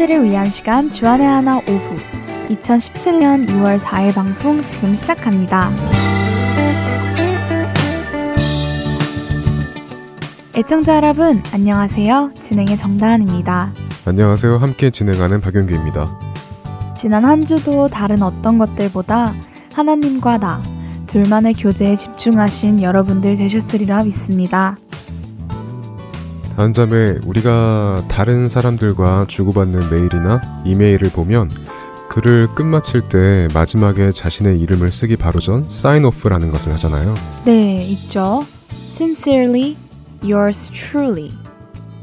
사람들을 0.00 0.24
위한 0.24 0.48
시간 0.48 0.88
주안의 0.88 1.26
하나 1.26 1.58
오부 1.58 1.96
2017년 2.48 3.46
2월 3.48 3.78
4일 3.78 4.14
방송 4.14 4.64
지금 4.64 4.94
시작합니다. 4.94 5.70
애청자 10.56 10.96
여러분 10.96 11.42
안녕하세요. 11.52 12.32
진행의 12.34 12.78
정다은입니다. 12.78 13.72
안녕하세요. 14.06 14.56
함께 14.56 14.90
진행하는 14.90 15.42
박영규입니다. 15.42 16.18
지난 16.96 17.26
한 17.26 17.44
주도 17.44 17.88
다른 17.88 18.22
어떤 18.22 18.56
것들보다 18.56 19.34
하나님과 19.74 20.38
나 20.38 20.62
둘만의 21.08 21.54
교제에 21.54 21.96
집중하신 21.96 22.80
여러분들 22.80 23.36
되셨으리라 23.36 24.04
믿습니다. 24.04 24.76
다음 26.56 26.72
점에 26.72 27.18
우리가 27.24 28.04
다른 28.08 28.48
사람들과 28.48 29.26
주고받는 29.28 29.90
메일이나 29.90 30.40
이메일을 30.64 31.10
보면 31.10 31.50
글을 32.10 32.48
끝마칠 32.54 33.02
때 33.08 33.48
마지막에 33.54 34.10
자신의 34.10 34.58
이름을 34.60 34.90
쓰기 34.90 35.16
바로 35.16 35.38
전 35.40 35.64
off라는 36.04 36.50
것을 36.50 36.72
하잖아요. 36.74 37.14
네, 37.44 37.84
있죠. 37.84 38.44
Sincerely, 38.88 39.76
yours 40.24 40.70
truly. 40.72 41.30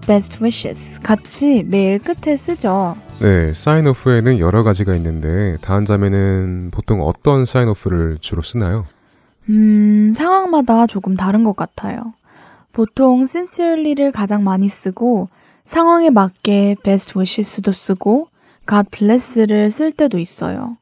Best 0.07 0.41
wishes. 0.41 0.99
같이 1.01 1.63
메일 1.63 1.99
끝에 1.99 2.37
쓰죠. 2.37 2.95
네, 3.19 3.51
off에는 3.85 4.39
여러 4.39 4.63
가지가 4.63 4.95
있는데 4.95 5.57
다음 5.61 5.83
점에는 5.83 6.71
보통 6.71 7.01
어떤 7.01 7.43
off를 7.67 8.17
주로 8.21 8.41
쓰나요? 8.41 8.85
음, 9.49 10.13
상황마다 10.15 10.87
조금 10.87 11.17
다른 11.17 11.43
것 11.43 11.55
같아요. 11.57 12.13
보통 12.77 13.23
sincerely를 13.23 14.11
가장 14.11 14.43
많이 14.43 14.69
쓰고 14.69 15.29
상황에 15.65 16.11
맞게 16.11 16.75
best 16.83 17.13
wishes도 17.17 17.71
쓰고 17.71 18.27
God 18.69 18.89
bless를 18.91 19.71
쓸 19.71 19.91
때도 19.91 20.19
있어요. 20.19 20.77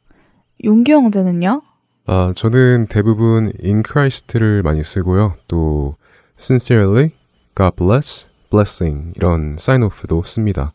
용규 0.65 0.91
형제는요? 0.91 1.61
아, 2.07 2.33
저는 2.35 2.87
대부분 2.89 3.53
in 3.63 3.81
Christ를 3.81 4.61
많이 4.61 4.83
쓰고요. 4.83 5.35
또 5.47 5.95
sincerely, 6.37 7.11
God 7.55 7.77
bless, 7.77 8.27
blessing 8.49 9.13
이런 9.15 9.53
sign 9.57 9.81
off도 9.81 10.23
씁니다. 10.23 10.73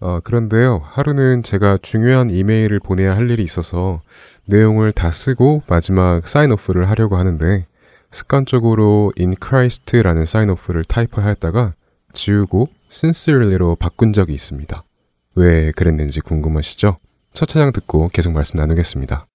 어, 0.00 0.18
그런데요, 0.18 0.82
하루는 0.82 1.44
제가 1.44 1.78
중요한 1.80 2.28
이메일을 2.28 2.80
보내야 2.80 3.14
할 3.14 3.30
일이 3.30 3.44
있어서 3.44 4.00
내용을 4.46 4.90
다 4.90 5.12
쓰고 5.12 5.62
마지막 5.68 6.24
off를 6.24 6.90
하려고 6.90 7.16
하는데 7.16 7.66
습관적으로 8.10 9.12
in 9.18 9.34
Christ라는 9.40 10.24
off를 10.50 10.84
타이프하였다가 10.84 11.74
지우고 12.12 12.68
sincerely로 12.90 13.76
바꾼 13.76 14.12
적이 14.12 14.34
있습니다. 14.34 14.84
왜 15.36 15.70
그랬는지 15.72 16.20
궁금하시죠? 16.20 16.98
첫 17.32 17.48
차장 17.48 17.72
듣고 17.72 18.08
계속 18.08 18.32
말씀 18.32 18.58
나누겠습니다. 18.58 19.26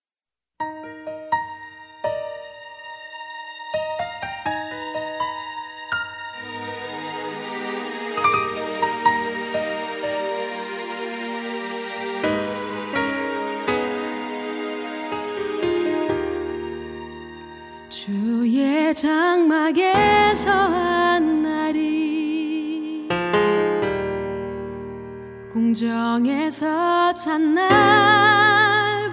공정에서 25.75 27.13
찬 27.15 27.53
날보다 27.53 29.11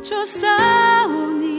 좋사오니 0.00 1.57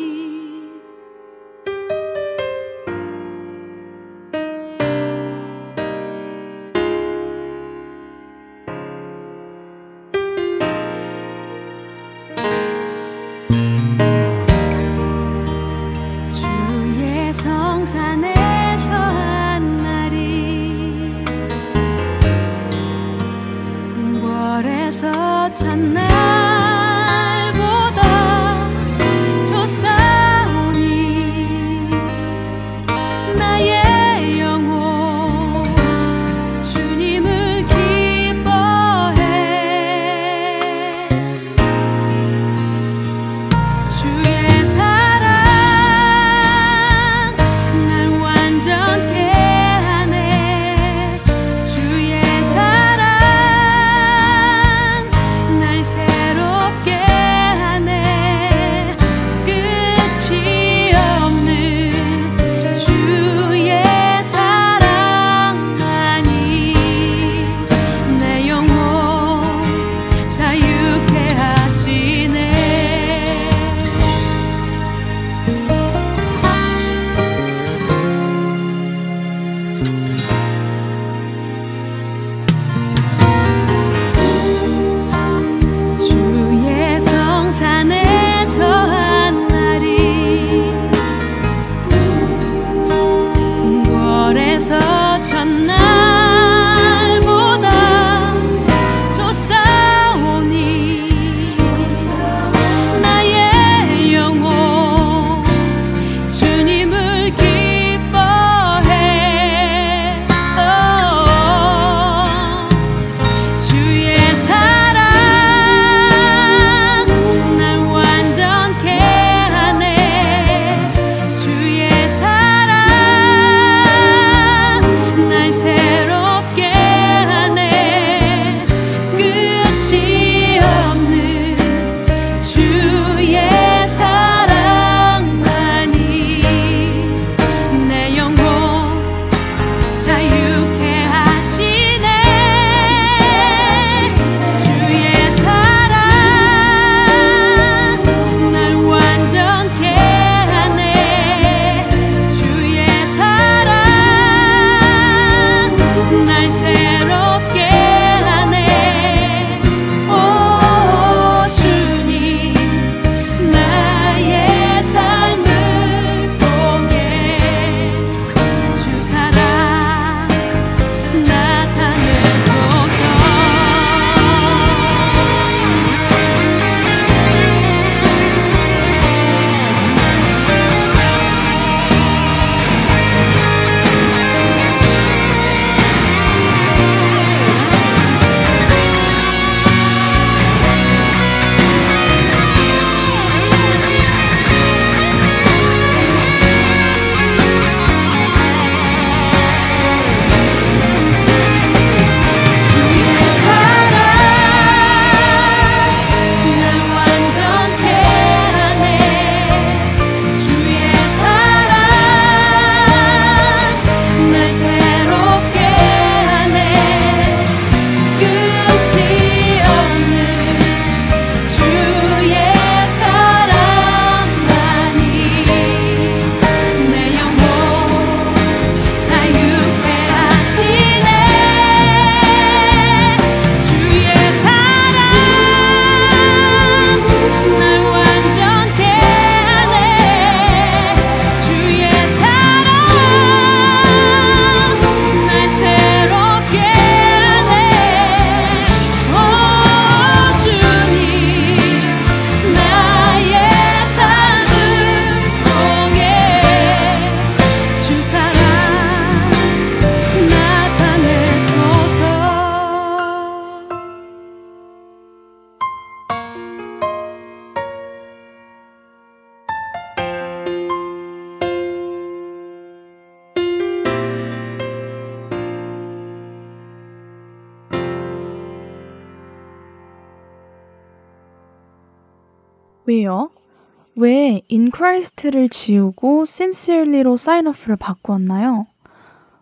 Christ를 284.79 285.49
지우고 285.49 286.21
sincerely로 286.21 287.15
sign-off를 287.15 287.75
바꾸었나요? 287.77 288.65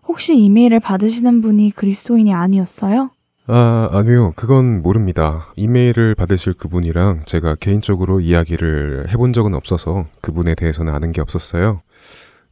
혹시 0.08 0.36
이메일을 0.36 0.80
받으시는 0.80 1.42
분이 1.42 1.72
그리스도인이 1.76 2.34
아니었어요? 2.34 3.12
아, 3.46 3.90
아니요. 3.92 4.34
그건 4.36 4.82
모릅니다. 4.82 5.54
이메일을 5.56 6.16
받으실 6.16 6.54
그분이랑 6.54 7.26
제가 7.28 7.54
개인적으로 7.54 8.20
이야기를 8.20 9.10
해본 9.12 9.34
적은 9.34 9.54
없어서 9.54 10.08
그분에 10.22 10.56
대해서는 10.56 10.92
아는 10.92 11.12
게 11.12 11.22
없었어요. 11.22 11.82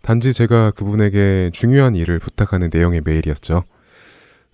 단지 0.03 0.31
제가 0.31 0.69
그분에게 0.69 1.49
중요한 1.53 1.95
일을 1.95 2.19
부탁하는 2.19 2.69
내용의 2.71 3.01
메일이었죠. 3.03 3.63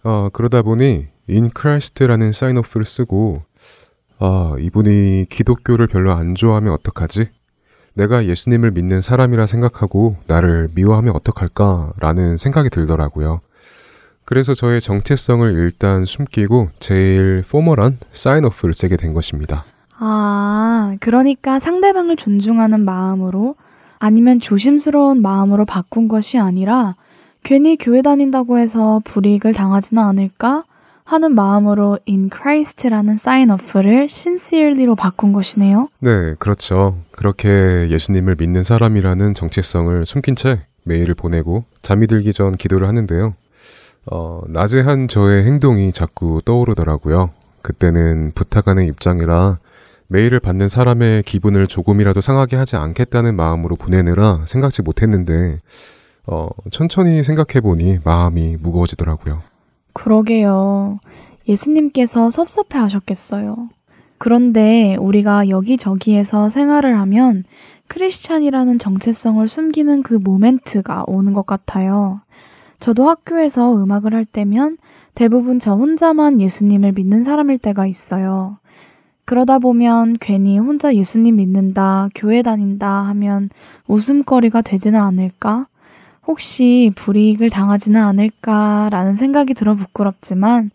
어, 0.03 0.29
그러다 0.31 0.61
보니 0.61 1.07
in 1.29 1.49
Christ라는 1.53 2.31
사인오프를 2.31 2.85
쓰고 2.85 3.43
아, 4.19 4.55
이분이 4.57 5.25
기독교를 5.29 5.87
별로 5.87 6.13
안 6.13 6.33
좋아하면 6.33 6.71
어떡하지? 6.71 7.27
내가 7.93 8.25
예수님을 8.25 8.71
믿는 8.71 9.01
사람이라 9.01 9.45
생각하고 9.47 10.15
나를 10.27 10.69
미워하면 10.73 11.15
어떡할까라는 11.15 12.37
생각이 12.37 12.69
들더라고요. 12.69 13.41
그래서 14.23 14.53
저의 14.53 14.79
정체성을 14.79 15.51
일단 15.51 16.05
숨기고 16.05 16.69
제일 16.79 17.43
포멀한 17.49 17.97
사인오프를 18.11 18.73
쓰게 18.73 18.95
된 18.95 19.13
것입니다. 19.13 19.65
아, 19.97 20.95
그러니까 20.99 21.59
상대방을 21.59 22.15
존중하는 22.15 22.85
마음으로 22.85 23.55
아니면 23.99 24.39
조심스러운 24.39 25.21
마음으로 25.21 25.65
바꾼 25.65 26.07
것이 26.07 26.39
아니라 26.39 26.95
괜히 27.43 27.75
교회 27.75 28.01
다닌다고 28.01 28.57
해서 28.57 29.01
불이익을 29.03 29.53
당하지는 29.53 30.01
않을까 30.01 30.63
하는 31.11 31.35
마음으로 31.35 31.99
in 32.07 32.29
Christ라는 32.33 33.17
사인오프를 33.17 34.03
sincerely로 34.03 34.95
바꾼 34.95 35.33
것이네요. 35.33 35.89
네, 35.99 36.35
그렇죠. 36.39 36.97
그렇게 37.11 37.89
예수님을 37.89 38.37
믿는 38.39 38.63
사람이라는 38.63 39.33
정체성을 39.33 40.05
숨긴 40.05 40.37
채 40.37 40.61
메일을 40.83 41.15
보내고 41.15 41.65
잠이 41.81 42.07
들기 42.07 42.31
전 42.31 42.53
기도를 42.53 42.87
하는데요. 42.87 43.33
어, 44.09 44.41
낮에 44.47 44.79
한 44.79 45.09
저의 45.09 45.43
행동이 45.43 45.91
자꾸 45.91 46.41
떠오르더라고요. 46.45 47.31
그때는 47.61 48.31
부탁하는 48.33 48.87
입장이라 48.87 49.59
메일을 50.07 50.39
받는 50.39 50.69
사람의 50.69 51.23
기분을 51.23 51.67
조금이라도 51.67 52.21
상하게 52.21 52.55
하지 52.55 52.77
않겠다는 52.77 53.35
마음으로 53.35 53.75
보내느라 53.75 54.43
생각지 54.45 54.81
못했는데, 54.81 55.59
어, 56.25 56.47
천천히 56.71 57.23
생각해보니 57.23 57.99
마음이 58.03 58.57
무거워지더라고요. 58.59 59.50
그러게요. 59.93 60.99
예수님께서 61.47 62.29
섭섭해 62.29 62.77
하셨겠어요. 62.79 63.69
그런데 64.17 64.95
우리가 64.99 65.49
여기저기에서 65.49 66.49
생활을 66.49 66.99
하면 66.99 67.43
크리스찬이라는 67.87 68.79
정체성을 68.79 69.45
숨기는 69.47 70.03
그 70.03 70.13
모멘트가 70.13 71.05
오는 71.07 71.33
것 71.33 71.45
같아요. 71.45 72.21
저도 72.79 73.09
학교에서 73.09 73.75
음악을 73.75 74.13
할 74.13 74.25
때면 74.25 74.77
대부분 75.13 75.59
저 75.59 75.75
혼자만 75.75 76.39
예수님을 76.39 76.93
믿는 76.93 77.23
사람일 77.23 77.57
때가 77.57 77.85
있어요. 77.85 78.57
그러다 79.25 79.59
보면 79.59 80.17
괜히 80.19 80.57
혼자 80.57 80.93
예수님 80.93 81.37
믿는다, 81.37 82.07
교회 82.15 82.41
다닌다 82.41 82.89
하면 83.07 83.49
웃음거리가 83.87 84.61
되지는 84.61 84.99
않을까? 84.99 85.67
혹시 86.27 86.91
불이익을 86.95 87.49
당하지는 87.49 88.01
않을까라는 88.01 89.15
생각이 89.15 89.53
들어 89.53 89.75
부끄럽지만 89.75 90.71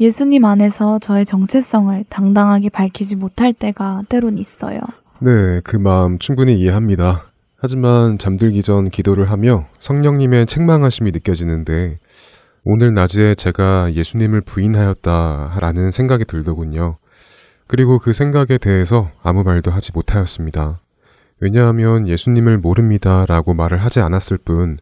예수님 0.00 0.44
안에서 0.44 0.98
저의 0.98 1.24
정체성을 1.24 2.04
당당하게 2.08 2.68
밝히지 2.68 3.16
못할 3.16 3.52
때가 3.52 4.02
때론 4.08 4.38
있어요. 4.38 4.80
네, 5.20 5.60
그 5.62 5.76
마음 5.76 6.18
충분히 6.18 6.58
이해합니다. 6.58 7.26
하지만 7.56 8.18
잠들기 8.18 8.62
전 8.62 8.90
기도를 8.90 9.30
하며 9.30 9.66
성령님의 9.78 10.46
책망하심이 10.46 11.12
느껴지는데 11.12 12.00
오늘 12.64 12.92
낮에 12.92 13.34
제가 13.34 13.92
예수님을 13.94 14.40
부인하였다라는 14.40 15.92
생각이 15.92 16.24
들더군요. 16.24 16.96
그리고 17.68 17.98
그 17.98 18.12
생각에 18.12 18.58
대해서 18.60 19.10
아무 19.22 19.44
말도 19.44 19.70
하지 19.70 19.92
못하였습니다. 19.94 20.81
왜냐하면 21.42 22.06
예수님을 22.06 22.58
모릅니다 22.58 23.26
라고 23.26 23.52
말을 23.52 23.78
하지 23.78 23.98
않았을 23.98 24.38
뿐 24.38 24.78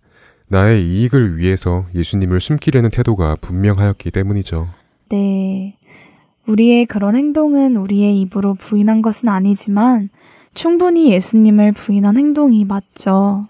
나의 0.48 0.86
이익을 0.86 1.38
위해서 1.38 1.86
예수님을 1.94 2.38
숨기려는 2.38 2.90
태도가 2.90 3.36
분명하였기 3.40 4.10
때문이죠. 4.10 4.68
네. 5.08 5.78
우리의 6.46 6.84
그런 6.84 7.16
행동은 7.16 7.76
우리의 7.76 8.20
입으로 8.20 8.52
부인한 8.54 9.00
것은 9.00 9.30
아니지만 9.30 10.10
충분히 10.52 11.10
예수님을 11.12 11.72
부인한 11.72 12.18
행동이 12.18 12.66
맞죠. 12.66 13.46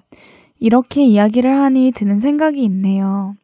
이렇게 0.60 1.04
이야기를 1.04 1.50
하니 1.50 1.90
드는 1.92 2.20
생각이 2.20 2.62
있네요. 2.62 3.34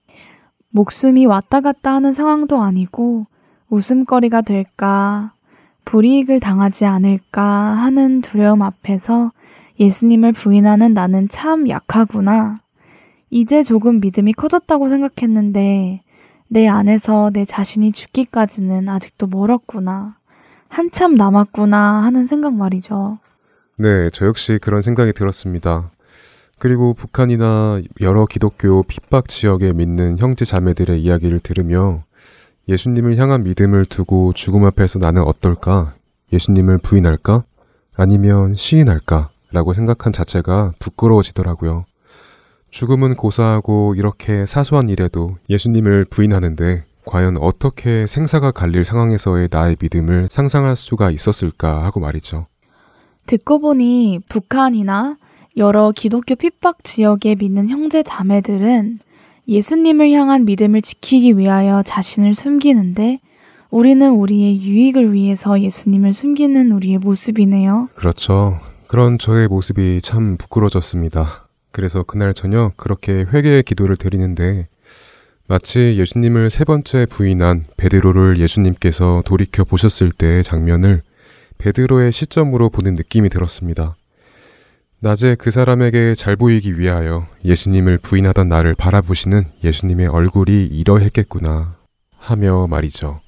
목숨이 0.70 1.26
왔다 1.26 1.60
갔다 1.60 1.92
하는 1.92 2.12
상황도 2.12 2.62
아니고 2.62 3.26
웃음거리가 3.70 4.42
될까, 4.42 5.32
불이익을 5.86 6.38
당하지 6.38 6.84
않을까 6.84 7.42
하는 7.42 8.20
두려움 8.20 8.62
앞에서 8.62 9.32
예수님을 9.78 10.32
부인하는 10.32 10.94
나는 10.94 11.28
참 11.28 11.68
약하구나. 11.68 12.60
이제 13.30 13.62
조금 13.62 14.00
믿음이 14.00 14.32
커졌다고 14.32 14.88
생각했는데 14.88 16.02
내 16.48 16.68
안에서 16.68 17.30
내 17.32 17.44
자신이 17.44 17.92
죽기까지는 17.92 18.88
아직도 18.88 19.26
멀었구나. 19.26 20.16
한참 20.68 21.14
남았구나 21.14 22.02
하는 22.04 22.24
생각 22.24 22.54
말이죠. 22.54 23.18
네, 23.78 24.10
저 24.10 24.26
역시 24.26 24.58
그런 24.60 24.82
생각이 24.82 25.12
들었습니다. 25.12 25.90
그리고 26.58 26.94
북한이나 26.94 27.82
여러 28.00 28.24
기독교 28.24 28.82
핍박 28.82 29.28
지역에 29.28 29.72
믿는 29.72 30.18
형제 30.18 30.44
자매들의 30.44 31.02
이야기를 31.02 31.40
들으며 31.40 32.04
예수님을 32.68 33.16
향한 33.18 33.44
믿음을 33.44 33.84
두고 33.84 34.32
죽음 34.32 34.64
앞에서 34.64 34.98
나는 34.98 35.22
어떨까? 35.22 35.94
예수님을 36.32 36.78
부인할까? 36.78 37.44
아니면 37.94 38.54
시인할까? 38.54 39.30
라고 39.56 39.72
생각한 39.72 40.12
자체가 40.12 40.74
부끄러워지더라고요. 40.78 41.86
죽음은 42.68 43.14
고사하고 43.14 43.94
이렇게 43.96 44.44
사소한 44.44 44.90
일에도 44.90 45.36
예수님을 45.48 46.04
부인하는데 46.10 46.84
과연 47.06 47.38
어떻게 47.38 48.06
생사가 48.06 48.50
갈릴 48.50 48.84
상황에서의 48.84 49.48
나의 49.50 49.76
믿음을 49.80 50.28
상상할 50.30 50.76
수가 50.76 51.10
있었을까 51.10 51.84
하고 51.84 52.00
말이죠. 52.00 52.44
듣고 53.24 53.60
보니 53.60 54.20
북한이나 54.28 55.16
여러 55.56 55.90
기독교 55.90 56.34
핍박 56.34 56.84
지역에 56.84 57.34
믿는 57.36 57.70
형제 57.70 58.02
자매들은 58.02 58.98
예수님을 59.48 60.10
향한 60.10 60.44
믿음을 60.44 60.82
지키기 60.82 61.38
위하여 61.38 61.82
자신을 61.82 62.34
숨기는데 62.34 63.20
우리는 63.70 64.06
우리의 64.10 64.60
유익을 64.60 65.14
위해서 65.14 65.58
예수님을 65.58 66.12
숨기는 66.12 66.72
우리의 66.72 66.98
모습이네요. 66.98 67.88
그렇죠. 67.94 68.60
그런 68.88 69.18
저의 69.18 69.48
모습이 69.48 70.00
참 70.00 70.36
부끄러졌습니다. 70.36 71.48
그래서 71.72 72.02
그날 72.04 72.32
저녁 72.32 72.76
그렇게 72.76 73.24
회개의 73.32 73.64
기도를 73.64 73.96
드리는데 73.96 74.68
마치 75.48 75.96
예수님을 75.98 76.50
세 76.50 76.64
번째 76.64 77.06
부인한 77.06 77.64
베드로를 77.76 78.38
예수님께서 78.38 79.22
돌이켜 79.24 79.64
보셨을 79.64 80.10
때의 80.10 80.44
장면을 80.44 81.02
베드로의 81.58 82.12
시점으로 82.12 82.70
보는 82.70 82.94
느낌이 82.94 83.28
들었습니다. 83.28 83.96
낮에 85.00 85.34
그 85.34 85.50
사람에게 85.50 86.14
잘 86.14 86.36
보이기 86.36 86.78
위하여 86.78 87.26
예수님을 87.44 87.98
부인하던 87.98 88.48
나를 88.48 88.74
바라보시는 88.74 89.44
예수님의 89.62 90.06
얼굴이 90.06 90.66
이러했겠구나 90.66 91.76
하며 92.16 92.66
말이죠. 92.66 93.20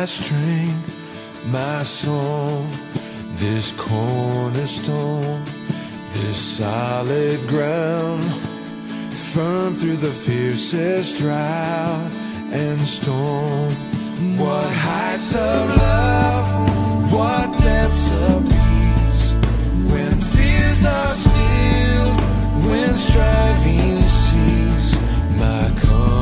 my 0.00 0.06
strength, 0.06 0.96
my 1.48 1.82
soul, 1.82 2.64
this 3.32 3.70
cornerstone, 3.72 5.44
this 6.14 6.36
solid 6.36 7.38
ground, 7.46 8.24
firm 9.34 9.74
through 9.74 9.96
the 9.96 10.10
fiercest 10.10 11.18
drought 11.18 12.10
and 12.50 12.80
storm. 12.80 13.70
What 14.38 14.70
heights 14.72 15.34
of 15.34 15.68
love, 15.76 17.12
what 17.12 17.60
depths 17.60 18.08
of 18.24 18.42
peace, 18.56 19.32
when 19.92 20.12
fears 20.32 20.82
are 20.86 21.14
stilled, 21.26 22.20
when 22.68 22.94
striving 22.96 24.00
cease, 24.00 24.98
my 25.38 25.70
calm. 25.82 26.19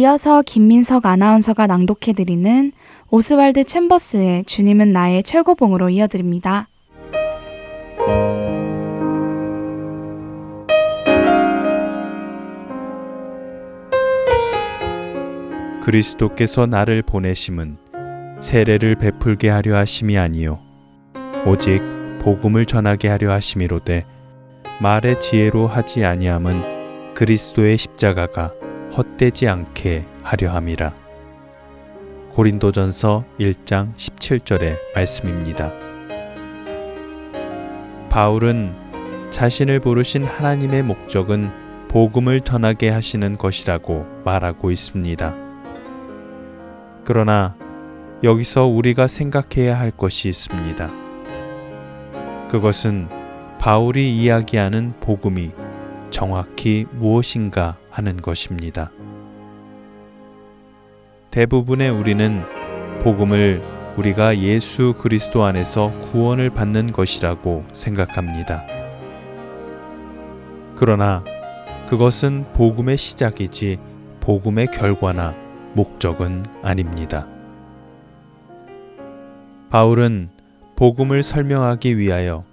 이어서 0.00 0.40
김민석 0.40 1.04
아나운서가 1.04 1.66
낭독해드리는 1.66 2.72
오스왈드 3.10 3.64
챔버스의 3.64 4.44
주님은 4.46 4.94
나의 4.94 5.22
최고봉으로 5.22 5.90
이어드립니다. 5.90 6.68
그리스도께서 15.82 16.64
나를 16.64 17.02
보내심은 17.02 17.76
세례를 18.40 18.94
베풀게 18.94 19.50
하려 19.50 19.76
하심이 19.76 20.16
아니요 20.16 20.60
오직 21.44 21.82
복음을 22.22 22.64
전하게 22.64 23.08
하려 23.08 23.32
하심이로되 23.32 24.06
말의 24.80 25.20
지혜로 25.20 25.66
하지 25.66 26.06
아니함은 26.06 27.12
그리스도의 27.12 27.76
십자가가 27.76 28.59
헛되지 28.96 29.48
않게 29.48 30.04
하려 30.22 30.50
함이라. 30.50 30.94
고린도전서 32.30 33.24
1장 33.38 33.94
17절의 33.94 34.76
말씀입니다. 34.94 35.72
바울은 38.08 38.74
자신을 39.30 39.80
부르신 39.80 40.24
하나님의 40.24 40.82
목적은 40.82 41.50
복음을 41.88 42.40
전하게 42.40 42.90
하시는 42.90 43.36
것이라고 43.36 44.06
말하고 44.24 44.70
있습니다. 44.70 45.34
그러나 47.04 47.56
여기서 48.22 48.66
우리가 48.66 49.06
생각해야 49.06 49.78
할 49.78 49.90
것이 49.90 50.28
있습니다. 50.28 50.90
그것은 52.50 53.08
바울이 53.58 54.16
이야기하는 54.16 54.94
복음이 55.00 55.52
정확히 56.10 56.86
무엇인가 56.92 57.76
하는 57.90 58.16
것입니다. 58.16 58.90
대부분의 61.30 61.90
우리는 61.90 62.42
복음을 63.02 63.62
우리가 63.96 64.38
예수 64.38 64.94
그리스도 64.98 65.44
안에서 65.44 65.92
구원을 66.10 66.50
받는 66.50 66.92
것이라고 66.92 67.64
생각합니다. 67.72 68.64
그러나 70.76 71.22
그것은 71.88 72.46
복음의 72.54 72.96
시작이지 72.96 73.78
복음의 74.20 74.68
결과나 74.68 75.34
목적은 75.74 76.44
아닙니다. 76.62 77.26
바울은 79.70 80.30
복음을 80.76 81.22
설명하기 81.22 81.98
위하여 81.98 82.44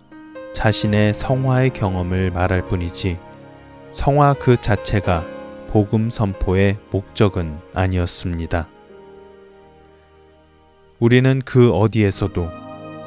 자신의 0.53 1.13
성화의 1.13 1.69
경험을 1.71 2.31
말할 2.31 2.67
뿐이지 2.67 3.19
성화 3.91 4.35
그 4.39 4.57
자체가 4.57 5.25
복음 5.69 6.09
선포의 6.09 6.77
목적은 6.91 7.59
아니었습니다. 7.73 8.67
우리는 10.99 11.41
그 11.45 11.71
어디에서도 11.71 12.49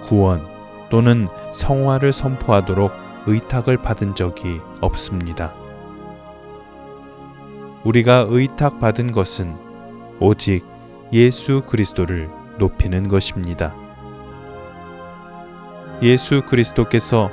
구원 0.07 0.47
또는 0.91 1.29
성화를 1.53 2.13
선포하도록 2.13 2.93
의탁을 3.27 3.79
받은 3.79 4.15
적이 4.15 4.61
없습니다. 4.81 5.55
우리가 7.85 8.27
의탁받은 8.29 9.13
것은 9.13 9.57
오직 10.21 10.65
예수 11.13 11.63
그리스도를 11.67 12.29
높이는 12.59 13.09
것입니다. 13.09 13.75
예수 16.03 16.43
그리스도께서 16.43 17.31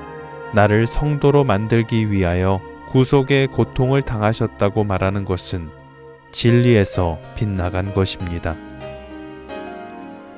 나를 0.54 0.88
성도로 0.88 1.44
만들기 1.44 2.12
위하여 2.12 2.62
구속의 2.90 3.48
고통을 3.48 4.02
당하셨다고 4.02 4.84
말하는 4.84 5.26
것은 5.26 5.70
진리에서 6.32 7.20
빗나간 7.36 7.94
것입니다. 7.94 8.56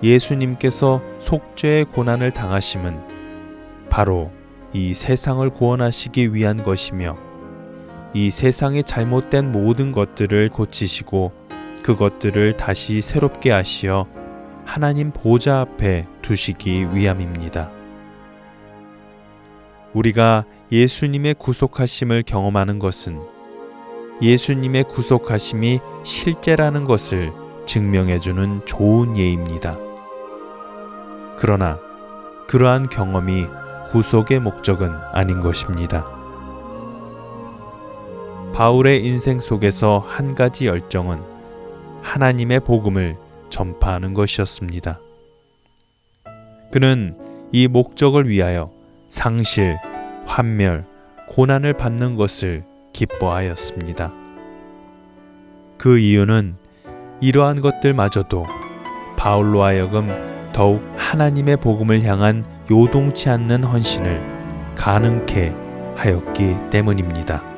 예수님께서 0.02 1.02
속죄의 1.20 1.86
고난을 1.86 2.32
당하심은 2.32 3.00
바로 3.90 4.32
이 4.72 4.94
세상을 4.94 5.48
구원하시기 5.50 6.34
위한 6.34 6.64
것이며 6.64 7.18
이 8.14 8.30
세상의 8.30 8.84
잘못된 8.84 9.52
모든 9.52 9.92
것들을 9.92 10.50
고치시고 10.50 11.32
그것들을 11.84 12.58
다시 12.58 13.02
새롭게 13.02 13.52
하시어 13.52 14.08
하나님 14.66 15.12
보좌 15.12 15.62
앞에 15.62 16.06
두시기 16.22 16.94
위함입니다. 16.94 17.72
우리가 19.94 20.46
예수님의 20.72 21.34
구속하심을 21.36 22.24
경험하는 22.24 22.78
것은 22.78 23.20
예수님의 24.22 24.84
구속하심이 24.84 25.80
실제라는 26.04 26.86
것을 26.86 27.32
증명해주는 27.66 28.66
좋은 28.66 29.18
예입니다. 29.18 29.78
그러나 31.38 31.80
그러한 32.48 32.90
경험이 32.90 33.46
구속의 33.92 34.42
목적은 34.42 34.92
아닌 35.12 35.40
것입니다. 35.42 36.06
바울의 38.54 39.04
인생 39.06 39.40
속에서 39.40 40.06
한 40.08 40.36
가지 40.36 40.68
열정은 40.68 41.20
하나님의 42.04 42.60
복음을 42.60 43.18
전파하는 43.50 44.14
것이었습니다. 44.14 45.00
그는 46.72 47.18
이 47.52 47.68
목적을 47.68 48.30
위하여 48.30 48.72
상실, 49.10 49.78
환멸, 50.30 50.86
고난을 51.28 51.74
받는 51.74 52.16
것을 52.16 52.64
기뻐하였습니다. 52.94 54.14
그 55.78 55.98
이유는 55.98 56.56
이러한 57.20 57.62
것들마저도 57.62 58.46
바울로 59.18 59.64
하여금 59.64 60.08
더욱 60.54 60.86
하나님의 60.98 61.58
복음을 61.58 62.04
향한 62.04 62.46
요동치 62.70 63.30
않는 63.30 63.64
헌신을 63.64 64.76
가능케 64.76 65.54
하였기 65.96 66.70
때문입니다. 66.70 67.49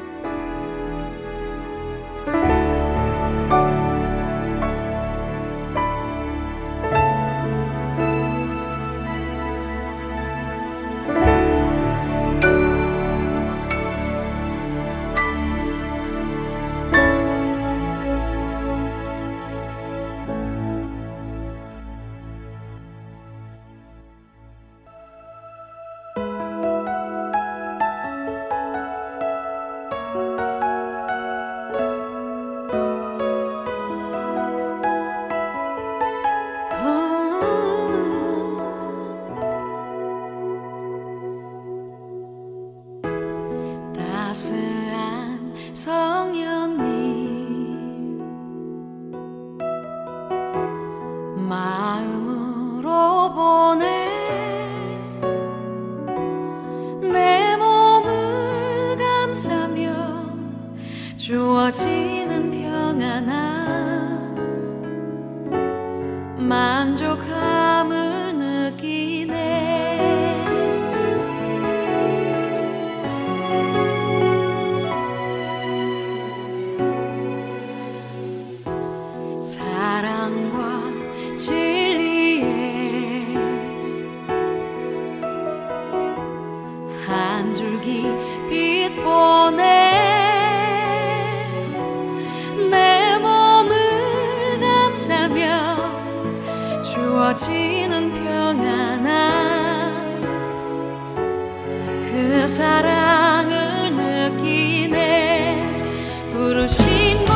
사랑을 102.71 103.91
느끼네. 104.39 105.84
부르신 106.31 107.31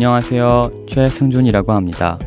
안녕하세요. 0.00 0.86
최승준이라고 0.88 1.72
합니다. 1.72 2.18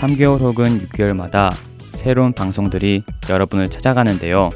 3개월 0.00 0.38
혹은 0.38 0.86
6개월마다 0.86 1.52
새로운 1.80 2.32
방송들이 2.32 3.02
여러분을 3.28 3.68
찾아가는데요. 3.68 4.50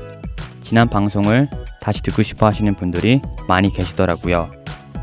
지난 0.60 0.88
방송을 0.88 1.48
다시 1.80 2.02
듣고 2.02 2.22
싶어 2.22 2.46
하시는 2.46 2.72
분들이 2.76 3.20
많이 3.48 3.68
계시더라고요. 3.68 4.52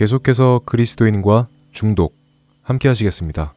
계속해서 0.00 0.62
그리스도인과 0.64 1.48
중독 1.72 2.16
함께 2.62 2.88
하시겠습니다. 2.88 3.52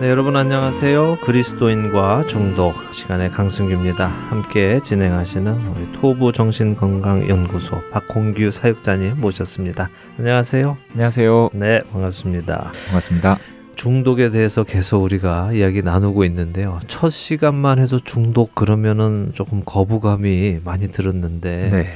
네, 0.00 0.10
여러분 0.10 0.34
안녕하세요. 0.34 1.18
그리스도인과 1.22 2.26
중독 2.26 2.74
시간의 2.92 3.30
강승규입니다. 3.30 4.08
함께 4.08 4.80
진행하시는 4.82 5.52
우리 5.76 5.92
토부 5.92 6.32
정신건강연구소 6.32 7.90
박홍규 7.92 8.50
사육자님 8.50 9.20
모셨습니다. 9.20 9.88
안녕하세요. 10.18 10.76
안녕하세요. 10.94 11.50
네, 11.52 11.84
반갑습니다. 11.92 12.72
반갑습니다. 12.86 13.38
중독에 13.76 14.30
대해서 14.30 14.64
계속 14.64 15.02
우리가 15.02 15.52
이야기 15.52 15.82
나누고 15.82 16.24
있는데요. 16.24 16.78
첫 16.86 17.10
시간만 17.10 17.78
해도 17.78 17.98
중독 18.00 18.54
그러면은 18.54 19.32
조금 19.34 19.62
거부감이 19.64 20.60
많이 20.64 20.88
들었는데 20.90 21.68
네. 21.70 21.86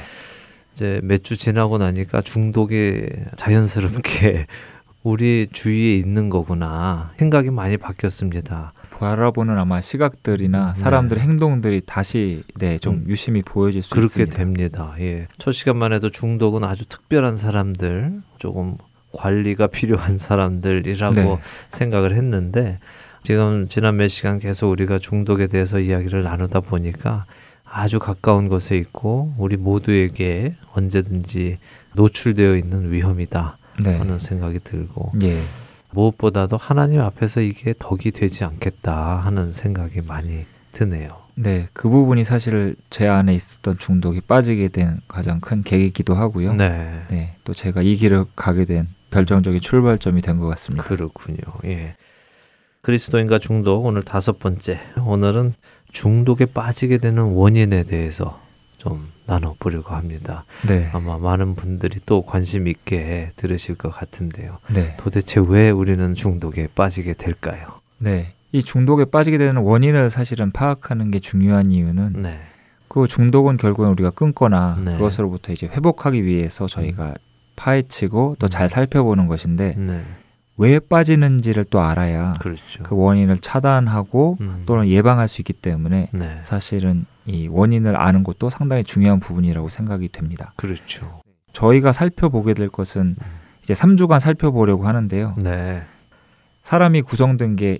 이제 0.73 0.99
몇 1.03 1.23
주 1.23 1.37
지나고 1.37 1.77
나니까 1.77 2.21
중독이 2.21 3.07
자연스럽게 3.35 4.47
우리 5.03 5.47
주위에 5.51 5.95
있는 5.95 6.29
거구나 6.29 7.11
생각이 7.17 7.51
많이 7.51 7.77
바뀌었습니다. 7.77 8.73
바라보는 8.99 9.57
아마 9.57 9.79
시각들이나 9.79 10.73
사람들의 10.73 11.23
행동들이 11.23 11.81
다시 11.85 12.43
네, 12.57 12.77
좀 12.77 12.95
음. 12.95 13.05
유심히 13.07 13.41
보여질 13.41 13.81
수 13.81 13.91
그렇게 13.91 14.23
있습니다. 14.23 14.35
됩니다. 14.37 14.93
예. 14.99 15.27
첫 15.37 15.53
시간만 15.53 15.93
해도 15.93 16.09
중독은 16.09 16.65
아주 16.65 16.85
특별한 16.85 17.37
사람들, 17.37 18.21
조금 18.39 18.75
관리가 19.11 19.67
필요한 19.67 20.17
사람들이라고 20.17 21.15
네. 21.15 21.39
생각을 21.69 22.15
했는데 22.15 22.79
지금 23.23 23.67
지난 23.67 23.97
몇 23.97 24.07
시간 24.07 24.39
계속 24.39 24.69
우리가 24.69 24.99
중독에 24.99 25.47
대해서 25.47 25.79
이야기를 25.79 26.23
나누다 26.23 26.61
보니까 26.61 27.25
아주 27.63 27.99
가까운 27.99 28.49
곳에 28.49 28.77
있고 28.77 29.33
우리 29.37 29.57
모두에게 29.57 30.55
언제든지 30.73 31.59
노출되어 31.93 32.55
있는 32.55 32.91
위험이다 32.91 33.57
네. 33.83 33.97
하는 33.97 34.17
생각이 34.17 34.59
들고 34.63 35.11
예. 35.21 35.39
무엇보다도 35.91 36.57
하나님 36.57 37.01
앞에서 37.01 37.41
이게 37.41 37.73
덕이 37.77 38.11
되지 38.11 38.43
않겠다 38.43 39.17
하는 39.17 39.53
생각이 39.53 40.01
많이 40.01 40.45
드네요. 40.71 41.17
네, 41.35 41.67
그 41.73 41.89
부분이 41.89 42.25
사실 42.25 42.75
제 42.89 43.07
안에 43.07 43.33
있었던 43.33 43.77
중독이 43.77 44.21
빠지게 44.21 44.67
된 44.67 44.99
가장 45.07 45.39
큰 45.39 45.63
계기이기도 45.63 46.13
하고요. 46.13 46.53
네. 46.53 47.03
네, 47.09 47.35
또 47.43 47.53
제가 47.53 47.81
이 47.81 47.95
길을 47.95 48.25
가게 48.35 48.65
된 48.65 48.87
결정적인 49.11 49.59
출발점이 49.59 50.21
된 50.21 50.39
것 50.39 50.47
같습니다. 50.49 50.83
그렇군요. 50.83 51.37
예. 51.65 51.95
그리스도인과 52.81 53.39
중독 53.39 53.85
오늘 53.85 54.03
다섯 54.03 54.39
번째. 54.39 54.79
오늘은 55.05 55.53
중독에 55.91 56.45
빠지게 56.45 56.97
되는 56.99 57.23
원인에 57.23 57.83
대해서 57.83 58.39
좀 58.77 59.11
나눠보려고 59.25 59.93
합니다. 59.93 60.45
네, 60.65 60.89
아마 60.93 61.17
많은 61.17 61.55
분들이 61.55 61.99
또 62.05 62.21
관심 62.21 62.67
있게 62.67 63.31
들으실 63.35 63.75
것 63.75 63.89
같은데요. 63.89 64.59
네, 64.73 64.95
도대체 64.97 65.41
왜 65.45 65.69
우리는 65.69 66.15
중독에 66.15 66.67
빠지게 66.73 67.13
될까요? 67.15 67.67
네. 67.97 68.33
이 68.51 68.63
중독에 68.63 69.05
빠지게 69.05 69.37
되는 69.37 69.61
원인을 69.61 70.09
사실은 70.09 70.51
파악하는 70.51 71.11
게 71.11 71.19
중요한 71.19 71.71
이유는 71.71 72.21
네. 72.21 72.39
그 72.87 73.07
중독은 73.07 73.57
결국엔 73.57 73.91
우리가 73.91 74.11
끊거나 74.11 74.79
네. 74.83 74.93
그것으로부터 74.93 75.51
이제 75.51 75.67
회복하기 75.67 76.23
위해서 76.25 76.65
저희가 76.65 77.13
파헤치고 77.59 78.37
또잘 78.39 78.63
음. 78.63 78.67
살펴보는 78.67 79.27
것인데 79.27 79.75
네. 79.77 80.03
왜 80.57 80.79
빠지는지를 80.79 81.65
또 81.65 81.81
알아야 81.81 82.33
그렇죠. 82.39 82.83
그 82.83 82.95
원인을 82.95 83.39
차단하고 83.39 84.37
음. 84.41 84.63
또는 84.65 84.87
예방할 84.87 85.27
수 85.27 85.41
있기 85.41 85.53
때문에 85.53 86.09
네. 86.11 86.37
사실은 86.43 87.05
이 87.25 87.47
원인을 87.47 87.99
아는 87.99 88.23
것도 88.23 88.49
상당히 88.49 88.83
중요한 88.83 89.19
부분이라고 89.19 89.69
생각이 89.69 90.09
됩니다. 90.09 90.53
그렇죠. 90.55 91.21
저희가 91.53 91.91
살펴보게 91.91 92.53
될 92.53 92.69
것은 92.69 93.15
이제 93.61 93.73
3주간 93.73 94.19
살펴보려고 94.19 94.87
하는데요. 94.87 95.35
네. 95.41 95.83
사람이 96.63 97.01
구성된 97.01 97.55
게 97.55 97.79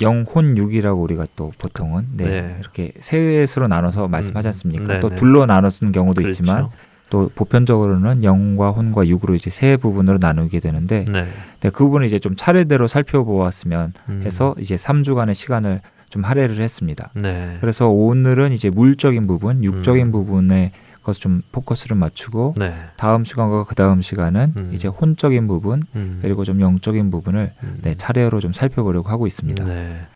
영혼 0.00 0.56
육이라고 0.56 1.00
우리가 1.00 1.26
또 1.34 1.50
보통은 1.58 2.08
네, 2.12 2.24
네. 2.24 2.56
이렇게 2.60 2.92
셋으로 3.00 3.66
나눠서 3.66 4.06
말씀하지 4.06 4.46
음, 4.46 4.50
않습니까? 4.50 4.94
네, 4.94 5.00
또 5.00 5.08
네. 5.08 5.16
둘로 5.16 5.46
나눠 5.46 5.70
쓰는 5.70 5.92
경우도 5.92 6.22
그렇죠. 6.22 6.42
있지만 6.42 6.68
또 7.10 7.30
보편적으로는 7.34 8.22
영과 8.22 8.70
혼과 8.70 9.06
육으로 9.06 9.34
이제 9.34 9.50
세 9.50 9.76
부분으로 9.76 10.18
나누게 10.20 10.60
되는데 10.60 11.04
네. 11.10 11.26
네, 11.60 11.70
그 11.70 11.84
부분을 11.84 12.06
이제 12.06 12.18
좀 12.18 12.36
차례대로 12.36 12.86
살펴보았으면 12.86 13.94
음. 14.08 14.22
해서 14.24 14.54
이제 14.58 14.74
3주간의 14.74 15.34
시간을 15.34 15.80
좀 16.10 16.24
할애를 16.24 16.60
했습니다. 16.60 17.10
네. 17.14 17.58
그래서 17.60 17.88
오늘은 17.88 18.52
이제 18.52 18.70
물적인 18.70 19.26
부분, 19.26 19.62
육적인 19.64 20.06
음. 20.06 20.12
부분에 20.12 20.72
것을 21.02 21.22
좀 21.22 21.42
포커스를 21.52 21.96
맞추고 21.96 22.54
네. 22.58 22.74
다음 22.96 23.24
시간과 23.24 23.64
그 23.64 23.74
다음 23.74 24.02
시간은 24.02 24.54
음. 24.56 24.70
이제 24.72 24.88
혼적인 24.88 25.48
부분 25.48 25.82
음. 25.96 26.18
그리고 26.22 26.44
좀 26.44 26.60
영적인 26.60 27.10
부분을 27.10 27.52
음. 27.62 27.76
네, 27.82 27.94
차례로 27.94 28.40
좀 28.40 28.52
살펴보려고 28.52 29.08
하고 29.08 29.26
있습니다. 29.26 29.64
네. 29.64 30.06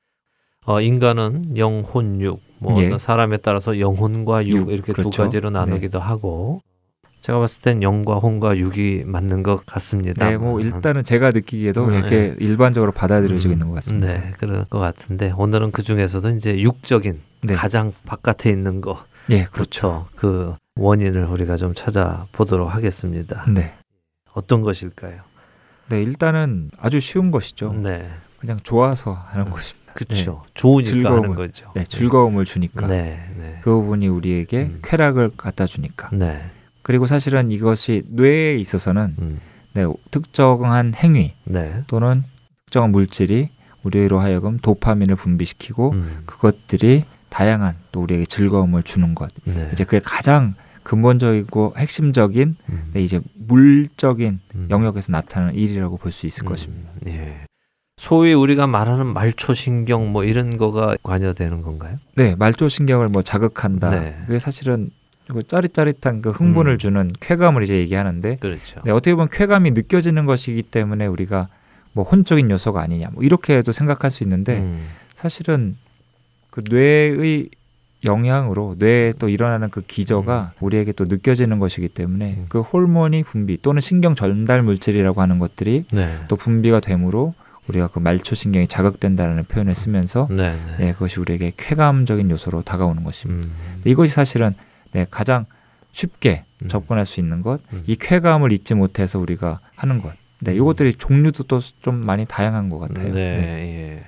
어, 0.64 0.80
인간은 0.80 1.56
영혼 1.56 2.20
육, 2.20 2.40
뭐 2.58 2.80
예. 2.80 2.96
사람에 2.96 3.38
따라서 3.38 3.80
영혼과 3.80 4.46
육 4.46 4.56
육, 4.56 4.70
이렇게 4.70 4.92
두 4.92 5.02
그렇죠. 5.02 5.22
가지로 5.22 5.50
나누기도 5.50 5.98
하고 5.98 6.60
제가 7.22 7.38
봤을 7.38 7.62
땐 7.62 7.82
영과 7.82 8.16
혼과 8.16 8.58
육이 8.58 9.04
맞는 9.06 9.44
것 9.44 9.64
같습니다. 9.64 10.28
네, 10.28 10.36
뭐 10.36 10.60
일단은 10.60 11.04
제가 11.04 11.30
느끼기에도 11.30 11.88
네. 11.88 11.98
이렇게 11.98 12.36
일반적으로 12.40 12.90
받아들여지고 12.90 13.50
음, 13.50 13.52
있는 13.52 13.68
것 13.68 13.74
같습니다. 13.74 14.06
네, 14.08 14.32
그럴 14.38 14.64
것 14.64 14.80
같은데 14.80 15.32
오늘은 15.36 15.70
그 15.70 15.84
중에서도 15.84 16.30
이제 16.30 16.60
육적인 16.60 17.20
네. 17.44 17.54
가장 17.54 17.92
바깥에 18.04 18.50
있는 18.50 18.80
거 18.80 19.04
예, 19.30 19.44
그렇죠. 19.44 20.08
그 20.16 20.56
원인을 20.74 21.26
우리가 21.26 21.56
좀 21.56 21.74
찾아보도록 21.74 22.74
하겠습니다. 22.74 23.44
네. 23.48 23.72
어떤 24.32 24.62
것일까요? 24.62 25.20
네, 25.90 26.02
일단은 26.02 26.72
아주 26.76 26.98
쉬운 26.98 27.30
것이죠. 27.30 27.72
네, 27.72 28.08
그냥 28.40 28.58
좋아서 28.64 29.12
하는 29.12 29.48
것입니다. 29.48 29.92
그렇죠. 29.94 30.42
좋으니까 30.54 30.90
즐거움을. 30.90 31.22
하는 31.22 31.34
거죠. 31.36 31.70
네, 31.76 31.84
즐거움을 31.84 32.44
주니까. 32.46 32.88
네, 32.88 33.20
네, 33.36 33.60
그 33.62 33.70
부분이 33.70 34.08
우리에게 34.08 34.62
음. 34.62 34.78
쾌락을 34.82 35.30
갖다 35.36 35.66
주니까. 35.66 36.08
네, 36.12 36.50
그리고 36.82 37.06
사실은 37.06 37.50
이것이 37.50 38.02
뇌에 38.08 38.56
있어서는 38.58 39.16
음, 39.20 39.40
네, 39.74 39.84
특정한 40.10 40.94
행위 40.94 41.34
네, 41.44 41.84
또는 41.86 42.24
특정한 42.66 42.90
물질이 42.90 43.50
우리로 43.82 44.18
하여금 44.20 44.58
도파민을 44.58 45.16
분비시키고 45.16 45.90
음, 45.92 46.22
그것들이 46.26 47.04
다양한 47.30 47.76
또 47.92 48.02
우리에게 48.02 48.26
즐거움을 48.26 48.82
주는 48.82 49.14
것. 49.14 49.30
네, 49.44 49.68
이제 49.72 49.84
그게 49.84 50.00
가장 50.04 50.54
근본적이고 50.82 51.74
핵심적인 51.76 52.56
음, 52.68 52.90
네, 52.92 53.02
이제 53.02 53.20
물적인 53.34 54.40
음. 54.54 54.66
영역에서 54.70 55.12
나타나는 55.12 55.54
일이라고 55.54 55.96
볼 55.96 56.12
수 56.12 56.26
있을 56.26 56.44
음, 56.44 56.48
것입니다. 56.48 56.90
예. 57.06 57.40
소위 57.96 58.32
우리가 58.32 58.66
말하는 58.66 59.06
말초신경 59.06 60.10
뭐 60.10 60.24
이런 60.24 60.56
거가 60.58 60.96
관여되는 61.02 61.62
건가요? 61.62 61.98
네, 62.16 62.34
말초 62.34 62.68
신경을 62.68 63.08
뭐 63.08 63.22
자극한다. 63.22 63.90
네. 63.90 64.16
그게 64.26 64.38
사실은 64.40 64.90
그 65.32 65.46
짜릿짜릿한 65.46 66.22
그 66.22 66.30
흥분을 66.30 66.72
음. 66.72 66.78
주는 66.78 67.10
쾌감을 67.20 67.62
이제 67.62 67.76
얘기하는데 67.76 68.36
그렇죠. 68.36 68.80
네, 68.84 68.92
어떻게 68.92 69.14
보면 69.14 69.28
쾌감이 69.30 69.72
느껴지는 69.72 70.26
것이기 70.26 70.62
때문에 70.62 71.06
우리가 71.06 71.48
뭐 71.92 72.04
혼적인 72.04 72.50
요소가 72.50 72.80
아니냐 72.80 73.08
뭐 73.12 73.22
이렇게도 73.22 73.72
생각할 73.72 74.10
수 74.10 74.22
있는데 74.22 74.58
음. 74.58 74.86
사실은 75.14 75.76
그 76.50 76.62
뇌의 76.68 77.48
영향으로 78.04 78.76
뇌에 78.78 79.14
또 79.18 79.28
일어나는 79.28 79.70
그 79.70 79.80
기저가 79.80 80.52
우리에게 80.60 80.92
또 80.92 81.04
느껴지는 81.04 81.58
것이기 81.58 81.88
때문에 81.88 82.34
음. 82.38 82.46
그 82.48 82.60
호르몬이 82.60 83.22
분비 83.22 83.58
또는 83.62 83.80
신경 83.80 84.14
전달 84.14 84.62
물질이라고 84.62 85.20
하는 85.22 85.38
것들이 85.38 85.84
네. 85.92 86.18
또 86.28 86.36
분비가 86.36 86.80
되므로 86.80 87.34
우리가 87.68 87.88
그 87.88 88.00
말초 88.00 88.34
신경이 88.34 88.66
자극된다는 88.66 89.44
표현을 89.44 89.74
쓰면서 89.74 90.26
네. 90.30 90.36
네. 90.36 90.76
네, 90.78 90.92
그것이 90.92 91.20
우리에게 91.20 91.52
쾌감적인 91.56 92.30
요소로 92.30 92.62
다가오는 92.62 93.04
것입니다. 93.04 93.48
음. 93.48 93.82
이것이 93.84 94.12
사실은 94.12 94.54
네, 94.92 95.06
가장 95.10 95.46
쉽게 95.92 96.44
음. 96.62 96.68
접근할 96.68 97.04
수 97.06 97.20
있는 97.20 97.42
것, 97.42 97.60
음. 97.72 97.82
이 97.86 97.96
쾌감을 97.96 98.52
잊지 98.52 98.74
못해서 98.74 99.18
우리가 99.18 99.60
하는 99.76 100.00
것. 100.00 100.12
네, 100.40 100.54
이것들이 100.54 100.94
종류도 100.94 101.44
또 101.44 101.60
좀 101.82 102.04
많이 102.04 102.24
다양한 102.26 102.68
것 102.68 102.78
같아요. 102.78 103.12
네. 103.12 103.36
네. 103.36 103.44
예. 103.98 104.06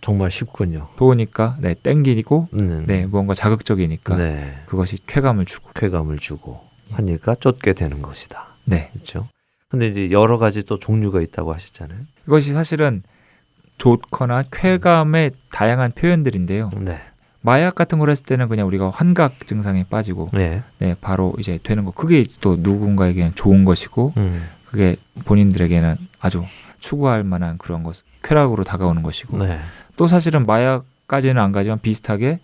정말 0.00 0.30
쉽군요. 0.30 0.88
좋으니까, 0.96 1.58
네, 1.60 1.74
땡기고, 1.74 2.48
음. 2.54 2.84
네, 2.86 3.04
무언가 3.06 3.34
자극적이니까 3.34 4.16
네. 4.16 4.62
그것이 4.66 4.96
쾌감을 5.06 5.44
주고. 5.44 5.70
쾌감을 5.74 6.18
주고 6.18 6.60
하니까 6.92 7.34
쫓게 7.34 7.74
되는 7.74 8.00
것이다. 8.00 8.56
네, 8.64 8.90
그렇죠? 8.94 9.28
근데 9.68 9.88
이제 9.88 10.10
여러 10.10 10.38
가지 10.38 10.64
또 10.64 10.78
종류가 10.78 11.20
있다고 11.20 11.52
하셨잖아요. 11.52 12.00
이것이 12.26 12.52
사실은 12.54 13.02
좋거나 13.78 14.44
쾌감의 14.50 15.32
다양한 15.52 15.92
표현들인데요. 15.92 16.70
네. 16.80 16.98
마약 17.42 17.74
같은 17.74 17.98
걸 17.98 18.10
했을 18.10 18.24
때는 18.24 18.48
그냥 18.48 18.66
우리가 18.66 18.90
환각 18.90 19.46
증상에 19.46 19.84
빠지고, 19.88 20.28
네. 20.32 20.62
네, 20.78 20.94
바로 21.00 21.34
이제 21.38 21.58
되는 21.62 21.84
거. 21.84 21.90
그게 21.90 22.24
또 22.40 22.56
누군가에게는 22.58 23.34
좋은 23.34 23.64
것이고, 23.64 24.12
음. 24.16 24.46
그게 24.66 24.96
본인들에게는 25.24 25.96
아주 26.20 26.44
추구할 26.78 27.24
만한 27.24 27.56
그런 27.58 27.82
것, 27.82 28.02
쾌락으로 28.22 28.64
다가오는 28.64 29.02
것이고, 29.02 29.38
네. 29.38 29.58
또 29.96 30.06
사실은 30.06 30.46
마약까지는 30.46 31.40
안 31.40 31.52
가지만 31.52 31.78
비슷하게 31.80 32.40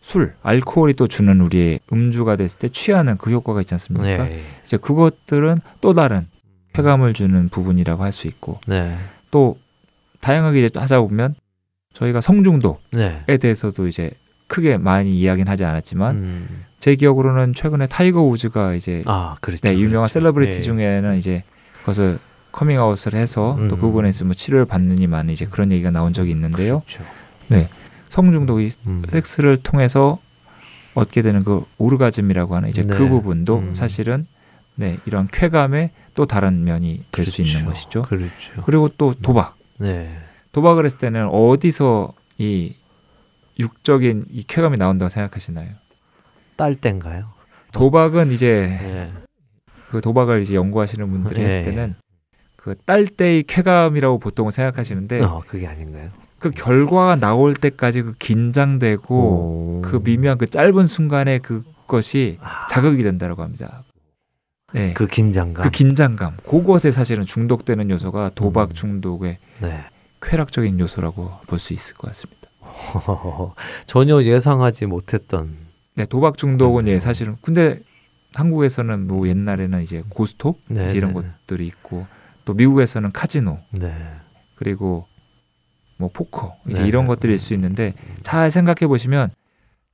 술, 0.00 0.34
알코올이 0.42 0.94
또 0.94 1.06
주는 1.06 1.40
우리의 1.40 1.80
음주가 1.92 2.36
됐을 2.36 2.58
때 2.58 2.68
취하는 2.68 3.16
그 3.16 3.30
효과가 3.30 3.60
있지 3.60 3.74
않습니까? 3.74 4.24
네. 4.24 4.42
이제 4.64 4.76
그것들은 4.76 5.60
또 5.80 5.94
다른 5.94 6.26
쾌감을 6.74 7.14
주는 7.14 7.48
부분이라고 7.48 8.02
할 8.02 8.12
수 8.12 8.26
있고 8.26 8.60
네. 8.66 8.98
또 9.30 9.58
다양하게 10.20 10.68
하자 10.74 11.00
보면 11.00 11.36
저희가 11.94 12.20
성중독에 12.20 12.78
네. 12.92 13.36
대해서도 13.38 13.86
이제 13.86 14.10
크게 14.46 14.76
많이 14.76 15.18
이야기는 15.18 15.50
하지 15.50 15.64
않았지만 15.64 16.16
음. 16.16 16.64
제 16.80 16.94
기억으로는 16.96 17.54
최근에 17.54 17.86
타이거 17.86 18.22
우즈가 18.22 18.74
이제 18.74 19.02
아, 19.06 19.36
그렇죠. 19.40 19.60
네, 19.62 19.72
유명한 19.72 20.06
그렇죠. 20.06 20.12
셀러브리티 20.12 20.56
예. 20.58 20.60
중에는 20.60 21.16
이제 21.16 21.42
그것을 21.80 22.18
커밍아웃을 22.52 23.14
해서 23.14 23.56
또 23.68 23.76
음. 23.76 23.80
그분에서 23.80 24.24
뭐 24.26 24.34
치료를 24.34 24.66
받느니 24.66 25.09
마니 25.09 25.30
이제 25.30 25.46
그런 25.46 25.72
얘기가 25.72 25.90
나온 25.90 26.12
적이 26.12 26.30
있는데요. 26.32 26.82
그렇죠. 26.86 27.04
성중독이 28.10 28.70
음. 28.86 29.02
섹스를 29.08 29.56
통해서 29.56 30.18
얻게 30.94 31.22
되는 31.22 31.42
그 31.42 31.64
오르가즘이라고 31.78 32.54
하는 32.54 32.68
이제 32.68 32.82
그 32.82 33.02
네. 33.02 33.08
부분도 33.08 33.58
음. 33.58 33.74
사실은 33.74 34.26
네, 34.76 34.98
이런 35.06 35.26
쾌감의 35.32 35.90
또 36.14 36.26
다른 36.26 36.64
면이 36.64 37.02
될 37.10 37.24
수 37.24 37.42
있는 37.42 37.62
그렇죠. 37.64 37.68
것이죠. 37.70 38.02
그렇죠. 38.02 38.62
그리고 38.64 38.88
또 38.96 39.14
도박. 39.20 39.56
네. 39.78 40.16
도박을 40.54 40.84
했을 40.84 40.98
때는 40.98 41.28
어디서 41.28 42.12
이 42.38 42.76
육적인 43.58 44.26
이 44.30 44.44
쾌감이 44.44 44.78
나온다고 44.78 45.08
생각하시나요? 45.08 45.70
딸 46.56 46.76
땐가요? 46.76 47.26
도박은 47.72 48.30
이제 48.30 48.78
네. 48.80 49.12
그 49.90 50.00
도박을 50.00 50.42
이제 50.42 50.54
연구하시는 50.54 51.10
분들이 51.10 51.42
예, 51.42 51.46
했을 51.46 51.58
예. 51.58 51.62
때는 51.64 51.96
그딸 52.56 53.08
때의 53.08 53.42
쾌감이라고 53.42 54.20
보통 54.20 54.50
생각하시는데 54.52 55.20
어, 55.22 55.42
그게 55.46 55.66
아닌가요? 55.66 56.10
그 56.38 56.50
결과가 56.50 57.16
나올 57.16 57.54
때까지 57.54 58.02
그 58.02 58.14
긴장되고 58.14 59.14
오. 59.14 59.82
그 59.82 60.00
미묘한 60.04 60.38
그 60.38 60.46
짧은 60.46 60.86
순간에 60.86 61.38
그것이 61.38 62.38
아, 62.40 62.66
자극이 62.66 63.02
된다고 63.02 63.42
합니다. 63.42 63.82
네. 64.72 64.92
그, 64.92 65.06
그 65.06 65.10
긴장감. 65.10 65.70
긴장감, 65.70 66.36
그것에 66.48 66.92
사실은 66.92 67.24
중독되는 67.24 67.90
요소가 67.90 68.30
도박 68.34 68.70
음. 68.70 68.74
중독의 68.74 69.38
네. 69.62 69.84
쾌락적인 70.24 70.80
요소라고 70.80 71.30
볼 71.46 71.58
수 71.58 71.72
있을 71.72 71.94
것 71.94 72.08
같습니다. 72.08 72.48
전혀 73.86 74.22
예상하지 74.22 74.86
못했던 74.86 75.56
네, 75.94 76.06
도박 76.06 76.38
중독은 76.38 76.84
그렇네요. 76.84 76.96
예 76.96 77.00
사실은 77.00 77.36
근데 77.42 77.80
한국에서는 78.34 79.06
뭐 79.06 79.28
옛날에는 79.28 79.82
이제 79.82 80.02
고스톱 80.08 80.60
네, 80.68 80.84
이제 80.84 80.96
이런 80.98 81.14
네, 81.14 81.20
네. 81.20 81.28
것들이 81.46 81.66
있고 81.66 82.06
또 82.44 82.54
미국에서는 82.54 83.12
카지노 83.12 83.58
네. 83.72 83.94
그리고 84.56 85.06
뭐 85.98 86.10
포커 86.12 86.56
이제 86.68 86.82
네. 86.82 86.88
이런 86.88 87.06
것들일 87.06 87.38
수 87.38 87.54
있는데 87.54 87.94
잘 88.22 88.50
생각해 88.50 88.88
보시면 88.88 89.30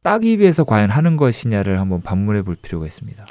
따기 0.03 0.39
위해서 0.39 0.65
과연 0.65 0.89
하는 0.89 1.17
것이냐를 1.19 1.79
한번 1.79 2.01
반문해 2.01 2.43
볼 2.43 2.57
필요가 2.57 2.87
있습니다. 2.87 3.27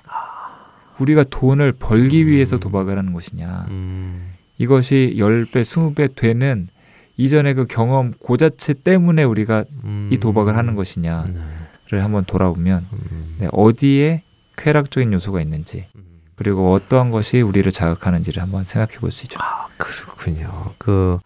우리가 1.00 1.24
돈을 1.24 1.72
벌기 1.72 2.28
위해서 2.28 2.58
음. 2.58 2.60
도박을 2.60 2.98
하는 2.98 3.14
것이냐 3.14 3.66
음. 3.70 4.34
이것이 4.58 5.16
10배, 5.18 5.64
20배 5.64 6.16
되는 6.16 6.68
이전의 7.20 7.54
그 7.54 7.66
경험 7.68 8.14
그 8.26 8.38
자체 8.38 8.74
때문에 8.74 9.24
우리가 9.24 9.66
음. 9.84 10.10
이 10.10 10.18
도박을 10.20 10.56
하는 10.56 10.76
것이냐를 10.76 11.34
네. 11.92 12.00
한번 12.00 12.24
돌아보면 12.24 12.88
음. 12.94 13.36
네, 13.40 13.50
어디에 13.52 14.24
쾌락적인 14.56 15.12
요소가 15.12 15.42
있는지 15.42 15.86
음. 15.98 16.04
그리고 16.38 16.72
어떠한 16.72 17.12
것이 17.12 17.42
우리를 17.42 17.70
자극하는지를 17.70 18.42
한번 18.42 18.64
생각해 18.64 19.00
볼 19.02 19.12
수 19.12 19.26
있죠. 19.26 19.38
아, 19.42 19.68
그렇군요. 19.76 20.72
그 20.78 21.20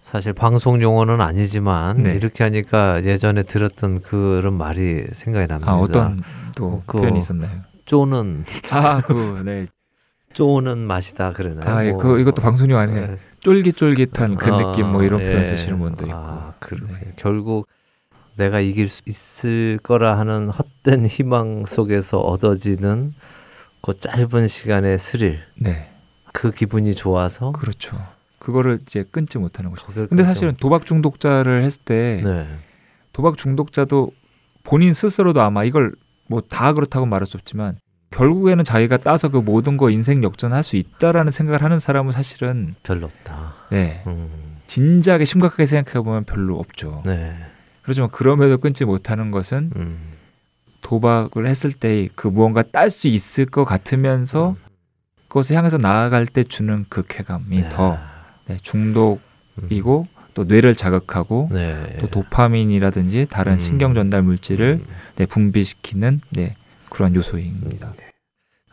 사실 0.00 0.32
방송 0.32 0.80
용어는 0.80 1.20
아니지만 1.20 2.04
네. 2.04 2.14
이렇게 2.14 2.44
하니까 2.44 3.02
예전에 3.04 3.42
들었던 3.42 4.02
그런 4.02 4.54
말이 4.54 5.04
생각이 5.12 5.48
납니다. 5.48 5.72
아 5.72 5.76
어떤 5.76 6.22
또 6.54 6.84
그- 6.86 6.98
표현이 6.98 7.18
있었나요? 7.18 7.50
쪼는 7.86 8.44
아, 8.70 9.00
그 9.00 9.42
네. 9.44 9.66
쪼는 10.34 10.78
맛이다 10.78 11.32
그러나요? 11.32 11.74
아, 11.74 11.84
예, 11.86 11.92
뭐, 11.92 11.98
그 12.02 12.20
이것도 12.20 12.42
방송용 12.42 12.78
아니에요. 12.78 13.06
네. 13.06 13.18
쫄깃쫄깃한 13.40 14.36
그 14.36 14.52
아, 14.52 14.56
느낌 14.58 14.88
뭐 14.88 15.02
이런 15.02 15.20
예. 15.20 15.30
표현 15.30 15.44
쓰시는 15.44 15.78
분도 15.78 16.04
있고. 16.06 16.16
아, 16.16 16.54
그렇군요. 16.60 16.92
네. 16.98 17.12
결국 17.16 17.66
내가 18.36 18.60
이길 18.60 18.88
수 18.88 19.02
있을 19.06 19.78
거라 19.82 20.18
하는 20.18 20.48
헛된 20.50 21.06
희망 21.06 21.64
속에서 21.64 22.20
얻어지는 22.20 23.14
그 23.80 23.94
짧은 23.96 24.46
시간의 24.48 24.98
스릴, 24.98 25.40
네, 25.56 25.90
그 26.32 26.50
기분이 26.50 26.94
좋아서 26.94 27.52
그렇죠. 27.52 27.96
그거를 28.38 28.78
이제 28.82 29.04
끊지 29.10 29.38
못하는 29.38 29.70
거죠. 29.70 29.86
근데 30.08 30.24
사실은 30.24 30.54
도박 30.56 30.84
중독자를 30.84 31.62
했을 31.62 31.82
때 31.84 32.20
네. 32.24 32.46
도박 33.12 33.36
중독자도 33.38 34.10
본인 34.64 34.92
스스로도 34.92 35.40
아마 35.42 35.64
이걸 35.64 35.92
뭐 36.28 36.40
다 36.40 36.72
그렇다고 36.72 37.06
말할 37.06 37.26
수 37.26 37.36
없지만 37.36 37.76
결국에는 38.14 38.62
자기가 38.62 38.98
따서 38.98 39.28
그 39.28 39.38
모든 39.38 39.76
거 39.76 39.90
인생 39.90 40.22
역전할 40.22 40.62
수 40.62 40.76
있다라는 40.76 41.32
생각을 41.32 41.62
하는 41.62 41.78
사람은 41.78 42.12
사실은 42.12 42.74
별로 42.82 43.06
없다. 43.06 43.54
네 43.70 44.02
음, 44.06 44.58
진지하게 44.68 45.24
심각하게 45.24 45.66
생각해 45.66 46.04
보면 46.04 46.24
별로 46.24 46.58
없죠. 46.58 47.02
네. 47.04 47.34
그렇지만 47.82 48.10
그럼에도 48.10 48.58
끊지 48.58 48.84
못하는 48.84 49.30
것은 49.30 49.72
음, 49.76 49.98
도박을 50.80 51.46
했을 51.46 51.72
때 51.72 52.08
그 52.14 52.28
무언가 52.28 52.62
딸 52.62 52.88
수 52.90 53.08
있을 53.08 53.46
것 53.46 53.64
같으면서 53.64 54.56
그것을 55.28 55.56
향해서 55.56 55.78
나아갈 55.78 56.26
때 56.26 56.44
주는 56.44 56.84
그 56.88 57.02
쾌감이 57.06 57.62
네. 57.62 57.68
더 57.68 57.98
네, 58.46 58.56
중독이고 58.62 60.06
음, 60.08 60.14
또 60.34 60.44
뇌를 60.44 60.74
자극하고 60.76 61.48
네. 61.50 61.96
또 62.00 62.06
도파민이라든지 62.06 63.26
다른 63.28 63.54
음. 63.54 63.58
신경 63.58 63.94
전달 63.94 64.22
물질을 64.22 64.80
음. 64.82 64.94
네, 65.16 65.26
분비시키는 65.26 66.20
네, 66.30 66.54
그런 66.88 67.14
요소입니다. 67.14 67.92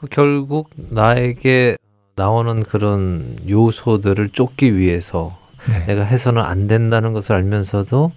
그 0.01 0.07
결국 0.09 0.71
나에게 0.75 1.77
나오는 2.15 2.63
그런 2.63 3.37
요소들을 3.47 4.29
쫓기 4.29 4.75
위해서 4.75 5.37
네. 5.69 5.85
내가 5.85 6.03
해서는 6.03 6.41
안 6.41 6.67
된다는 6.67 7.13
것을 7.13 7.35
알면서도 7.35 8.11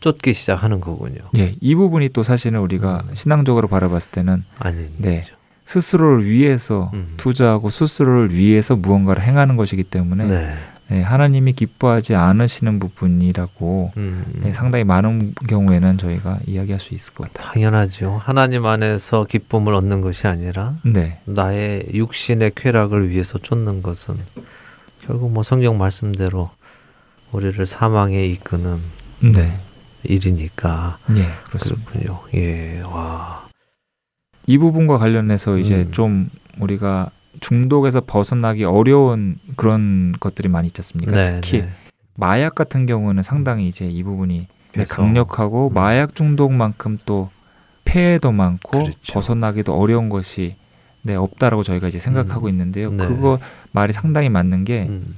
쫓기 0.00 0.34
시작하는 0.34 0.80
거군요. 0.80 1.20
예, 1.36 1.56
이 1.60 1.74
부분이 1.74 2.10
또 2.10 2.22
사실은 2.22 2.60
우리가 2.60 3.04
음. 3.08 3.14
신앙적으로 3.14 3.68
바라봤을 3.68 4.10
때는 4.12 4.44
아닌 4.58 4.90
네. 4.98 5.22
스스로를 5.64 6.26
위해서 6.26 6.90
음. 6.92 7.14
투자하고 7.16 7.70
스스로를 7.70 8.34
위해서 8.34 8.76
무언가를 8.76 9.22
행하는 9.22 9.56
것이기 9.56 9.84
때문에 9.84 10.26
네. 10.26 10.54
네, 10.90 11.02
하나님이 11.02 11.52
기뻐하지 11.52 12.16
않으시는 12.16 12.80
부분이라고 12.80 13.92
음, 13.96 14.24
네, 14.42 14.52
상당히 14.52 14.82
많은 14.82 15.36
경우에는 15.48 15.96
저희가 15.96 16.40
이야기할 16.46 16.80
수 16.80 16.94
있을 16.94 17.14
것 17.14 17.32
같아요. 17.32 17.52
당연하죠. 17.52 18.20
하나님 18.20 18.66
안에서 18.66 19.24
기쁨을 19.24 19.72
얻는 19.74 20.00
것이 20.00 20.26
아니라 20.26 20.74
네, 20.84 21.20
나의 21.26 21.86
육신의 21.94 22.52
쾌락을 22.56 23.08
위해서 23.08 23.38
쫓는 23.38 23.84
것은 23.84 24.16
결국 25.06 25.32
뭐 25.32 25.44
성경 25.44 25.78
말씀대로 25.78 26.50
우리를 27.30 27.64
사망에 27.64 28.26
이끄는 28.26 28.80
네, 29.20 29.60
일이니까 30.02 30.98
예. 31.16 31.28
그렇군요. 31.50 32.18
예, 32.34 32.80
와, 32.80 33.46
이 34.48 34.58
부분과 34.58 34.98
관련해서 34.98 35.56
이제 35.58 35.84
음. 35.86 35.92
좀 35.92 36.30
우리가 36.58 37.12
중독에서 37.40 38.02
벗어나기 38.02 38.64
어려운 38.64 39.38
그런 39.56 40.14
것들이 40.20 40.48
많이 40.48 40.68
있지 40.68 40.80
않습니까? 40.80 41.22
네, 41.22 41.40
특히 41.40 41.62
네. 41.62 41.70
마약 42.14 42.54
같은 42.54 42.86
경우는 42.86 43.22
상당히 43.22 43.66
이제 43.66 43.86
이 43.86 44.02
부분이 44.02 44.46
네. 44.76 44.84
강력하고 44.84 45.68
음. 45.68 45.74
마약 45.74 46.14
중독만큼 46.14 46.98
또 47.04 47.30
폐해도 47.84 48.30
많고 48.30 48.70
그렇죠. 48.84 49.12
벗어나기도 49.12 49.74
어려운 49.74 50.08
것이 50.08 50.56
네, 51.02 51.14
없다라고 51.14 51.62
저희가 51.62 51.88
이제 51.88 51.98
생각하고 51.98 52.46
음. 52.46 52.50
있는데요. 52.50 52.90
네. 52.90 53.06
그거 53.06 53.38
말이 53.72 53.92
상당히 53.92 54.28
맞는 54.28 54.64
게 54.64 54.86
음. 54.88 55.16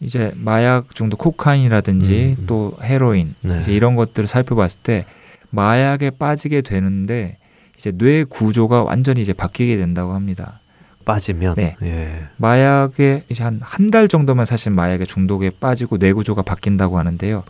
이제 0.00 0.32
마약 0.36 0.94
중독 0.94 1.16
코카인이라든지 1.18 2.36
음, 2.38 2.42
음. 2.42 2.46
또 2.46 2.76
헤로인 2.82 3.34
네. 3.40 3.58
이제 3.60 3.72
이런 3.72 3.96
것들을 3.96 4.26
살펴봤을 4.26 4.80
때 4.82 5.06
마약에 5.50 6.10
빠지게 6.10 6.60
되는데 6.60 7.38
이제 7.76 7.92
뇌 7.92 8.24
구조가 8.24 8.82
완전히 8.82 9.22
이제 9.22 9.32
바뀌게 9.32 9.76
된다고 9.76 10.12
합니다. 10.12 10.60
빠지면 11.04 11.54
네. 11.56 11.76
예. 11.82 12.28
마약에 12.36 13.24
이제 13.28 13.42
한 13.44 13.60
한 13.62 13.90
달 13.90 14.08
정도면 14.08 14.44
사실 14.44 14.72
마약의 14.72 15.06
중독에 15.06 15.50
빠지고 15.50 15.98
뇌 15.98 16.12
구조가 16.12 16.42
바뀐다고 16.42 16.98
하는데요. 16.98 17.44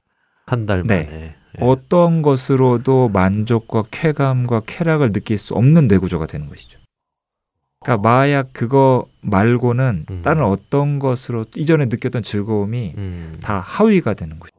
한달 0.47 0.83
네. 0.85 1.05
만에. 1.05 1.23
예. 1.23 1.35
어떤 1.61 2.23
것으로도 2.23 3.09
만족과 3.11 3.85
쾌감과 3.91 4.63
쾌락을 4.67 5.13
느낄 5.13 5.39
수 5.39 5.55
없는 5.55 5.89
뇌 5.89 5.99
구조가 5.99 6.27
되는 6.27 6.49
것이죠. 6.49 6.79
그러니까 7.81 8.09
마약 8.09 8.53
그거 8.53 9.07
말고는 9.21 10.07
음. 10.11 10.23
다른 10.23 10.43
어떤 10.43 10.99
것으로 10.99 11.45
이전에 11.57 11.85
느꼈던 11.87 12.23
즐거움이 12.23 12.95
음. 12.97 13.35
다 13.43 13.61
하위가 13.61 14.15
되는 14.15 14.39
거죠. 14.39 14.51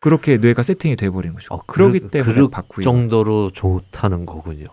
그렇게 0.00 0.36
뇌가 0.36 0.62
세팅이 0.62 0.96
돼버린 0.96 1.32
거죠. 1.34 1.54
어, 1.54 1.62
그러기 1.66 2.00
그- 2.00 2.10
때문에 2.10 2.48
바꾸기. 2.50 2.82
정도로 2.82 3.50
좋다는 3.50 4.26
거군요. 4.26 4.66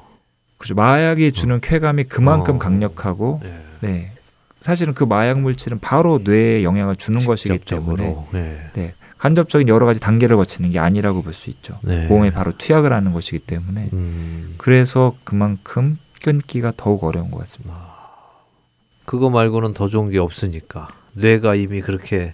그죠. 0.60 0.76
마약이 0.76 1.32
주는 1.32 1.60
쾌감이 1.60 2.03
그만큼 2.03 2.55
어. 2.55 2.60
강력하고, 2.60 3.41
예. 3.43 3.60
네. 3.82 4.12
사실은 4.60 4.93
그 4.93 5.05
마약 5.05 5.39
물질은 5.39 5.80
바로 5.80 6.20
뇌에 6.24 6.64
영향을 6.64 6.95
주는 6.97 7.24
것이기 7.26 7.60
때문에 7.60 8.03
직접적으로. 8.03 8.28
예. 8.78 8.93
간접적인 9.18 9.68
여러 9.68 9.86
가지 9.86 9.99
단계를 9.99 10.36
거치는 10.38 10.72
게 10.72 10.80
아니라고 10.80 11.24
볼 11.24 11.34
수 11.34 11.49
있죠. 11.49 11.80
네. 11.82 12.07
몸에 12.07 12.30
바로 12.32 12.51
투약을 12.57 12.93
하는 12.93 13.12
것이기 13.14 13.39
때문에 13.39 13.89
음. 13.93 14.55
그래서 14.57 15.16
그만큼 15.26 15.97
끊기가 16.24 16.72
더욱 16.78 17.03
어려운 17.03 17.30
것 17.32 17.39
같습니다. 17.39 17.89
그거 19.05 19.30
말고는 19.30 19.74
더 19.74 19.88
좋은 19.88 20.10
게 20.10 20.20
없으니까 20.20 20.88
뇌가 21.14 21.55
이미 21.55 21.82
그렇게 21.82 22.34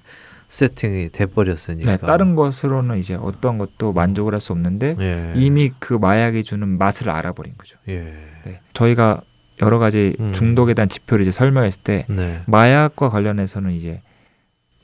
세팅이 0.55 1.09
돼 1.09 1.25
버렸으니까. 1.25 1.91
네, 1.91 1.97
다른 1.97 2.35
것으로는 2.35 2.97
이제 2.97 3.15
어떤 3.15 3.57
것도 3.57 3.93
만족을 3.93 4.33
할 4.33 4.39
수 4.39 4.53
없는데 4.53 4.95
예. 4.99 5.33
이미 5.35 5.71
그 5.79 5.93
마약이 5.93 6.43
주는 6.43 6.77
맛을 6.77 7.09
알아버린 7.09 7.53
거죠. 7.57 7.77
예. 7.87 8.15
네. 8.45 8.59
저희가 8.73 9.21
여러 9.61 9.79
가지 9.79 10.15
음. 10.19 10.33
중독에 10.33 10.73
대한 10.73 10.89
지표를 10.89 11.21
이제 11.23 11.31
설명했을 11.31 11.81
때 11.83 12.05
네. 12.09 12.41
마약과 12.47 13.09
관련해서는 13.09 13.71
이제 13.71 14.01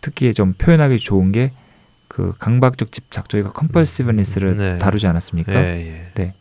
특히 0.02 0.34
좀 0.34 0.54
표현하기 0.54 0.98
좋은 0.98 1.32
게 1.32 1.52
그 2.12 2.34
강박적 2.40 2.92
집착 2.92 3.30
저희가 3.30 3.54
컴펄시브니스를 3.54 4.58
네. 4.58 4.78
다루지 4.80 5.08
않았습니까? 5.08 5.54
예, 5.56 6.12
예. 6.20 6.34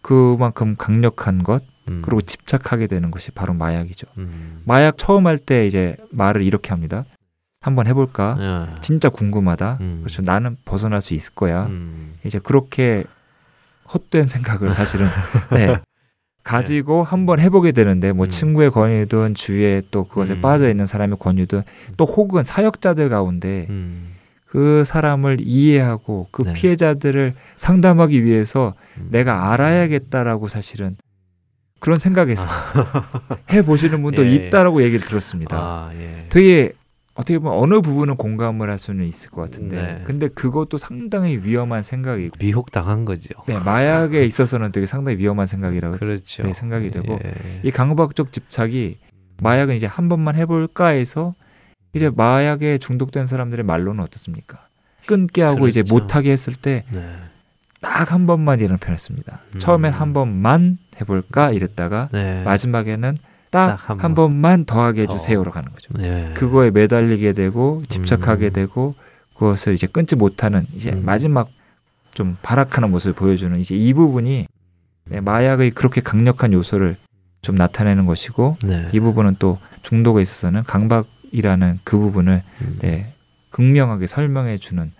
그만큼 0.00 0.76
강력한 0.78 1.42
것 1.42 1.62
음. 1.90 2.00
그리고 2.02 2.22
집착하게 2.22 2.86
되는 2.86 3.10
것이 3.10 3.30
바로 3.30 3.52
마약이죠. 3.52 4.06
음. 4.16 4.62
마약 4.64 4.96
처음 4.96 5.26
할 5.26 5.36
때 5.36 5.66
이제 5.66 5.94
말을 6.10 6.42
이렇게 6.42 6.70
합니다. 6.70 7.04
한번 7.60 7.86
해볼까? 7.86 8.36
예. 8.40 8.74
진짜 8.80 9.10
궁금하다. 9.10 9.78
음. 9.80 9.98
그렇죠. 10.02 10.22
나는 10.22 10.56
벗어날 10.64 11.02
수 11.02 11.14
있을 11.14 11.34
거야. 11.34 11.66
음. 11.66 12.14
이제 12.24 12.38
그렇게 12.38 13.04
헛된 13.92 14.24
생각을 14.24 14.72
사실은 14.72 15.06
네. 15.52 15.78
가지고 16.42 17.04
한번 17.04 17.38
해보게 17.38 17.72
되는데 17.72 18.12
뭐 18.12 18.26
음. 18.26 18.30
친구의 18.30 18.70
권유든 18.70 19.34
주위에 19.34 19.82
또 19.90 20.04
그것에 20.04 20.34
음. 20.34 20.40
빠져 20.40 20.70
있는 20.70 20.86
사람의 20.86 21.18
권유든 21.18 21.62
또 21.98 22.06
혹은 22.06 22.44
사역자들 22.44 23.10
가운데 23.10 23.66
음. 23.68 24.14
그 24.46 24.82
사람을 24.84 25.38
이해하고 25.42 26.28
그 26.30 26.42
네. 26.42 26.54
피해자들을 26.54 27.34
상담하기 27.56 28.24
위해서 28.24 28.74
음. 28.96 29.08
내가 29.10 29.52
알아야겠다라고 29.52 30.48
사실은 30.48 30.96
그런 31.78 31.98
생각에서 31.98 32.46
해 33.50 33.62
보시는 33.62 34.02
분도 34.02 34.24
예. 34.26 34.32
있다라고 34.32 34.82
얘기를 34.82 35.06
들었습니다. 35.06 35.56
아, 35.58 35.90
예. 35.94 36.26
되게 36.30 36.72
어떻게 37.20 37.38
보면 37.38 37.58
어느 37.58 37.80
부분은 37.80 38.16
공감을 38.16 38.70
할 38.70 38.78
수는 38.78 39.04
있을 39.04 39.30
것 39.30 39.42
같은데 39.42 39.76
네. 39.76 40.00
근데 40.04 40.28
그것도 40.28 40.78
상당히 40.78 41.36
위험한 41.36 41.82
생각이고 41.82 42.36
미혹 42.38 42.72
당한 42.72 43.04
거죠. 43.04 43.28
네, 43.46 43.58
마약에 43.58 44.24
있어서는 44.24 44.72
되게 44.72 44.86
상당히 44.86 45.18
위험한 45.18 45.46
생각이라고 45.46 45.96
그렇죠. 45.98 46.42
네, 46.42 46.52
생각이 46.54 46.90
되고 46.90 47.18
예. 47.24 47.34
이 47.62 47.70
강박적 47.70 48.32
집착이 48.32 48.98
마약은 49.42 49.74
이제 49.74 49.86
한 49.86 50.08
번만 50.08 50.34
해볼까 50.34 50.88
해서 50.88 51.34
이제 51.92 52.10
마약에 52.10 52.78
중독된 52.78 53.26
사람들의 53.26 53.64
말로는 53.64 54.02
어떻습니까? 54.02 54.66
끊게 55.06 55.42
하고 55.42 55.66
이제 55.66 55.82
그렇죠. 55.82 55.94
못하게 55.94 56.30
했을 56.30 56.54
때 56.54 56.84
딱한 57.80 58.20
네. 58.22 58.26
번만 58.26 58.60
이런 58.60 58.78
표현했습니다. 58.78 59.40
음. 59.54 59.58
처음엔 59.58 59.92
한 59.92 60.12
번만 60.12 60.78
해볼까 61.00 61.50
이랬다가 61.50 62.08
네. 62.12 62.42
마지막에는 62.44 63.16
딱 63.50 63.76
딱한 63.76 64.00
한 64.00 64.14
번. 64.14 64.30
번만 64.30 64.64
더 64.64 64.80
하게 64.80 65.06
더. 65.06 65.12
해주세요로 65.12 65.50
가는 65.50 65.70
거죠. 65.72 65.92
예. 66.00 66.32
그거에 66.34 66.70
매달리게 66.70 67.32
되고 67.32 67.82
집착하게 67.88 68.46
음. 68.46 68.52
되고 68.52 68.94
그것을 69.34 69.72
이제 69.74 69.86
끊지 69.86 70.16
못하는 70.16 70.66
이제 70.74 70.90
음. 70.92 71.04
마지막 71.04 71.48
좀 72.14 72.36
발악하는 72.42 72.90
모습을 72.90 73.14
보여주는 73.14 73.58
이제 73.58 73.76
이 73.76 73.92
부분이 73.94 74.46
네, 75.06 75.20
마약의 75.20 75.72
그렇게 75.72 76.00
강력한 76.00 76.52
요소를 76.52 76.96
좀 77.42 77.56
나타내는 77.56 78.06
것이고 78.06 78.58
네. 78.62 78.88
이 78.92 79.00
부분은 79.00 79.36
또 79.38 79.58
중독에 79.82 80.22
있어서는 80.22 80.64
강박이라는 80.64 81.80
그 81.84 81.98
부분을 81.98 82.42
음. 82.60 82.78
네, 82.80 83.14
극명하게 83.50 84.06
설명해 84.06 84.58
주는 84.58 84.92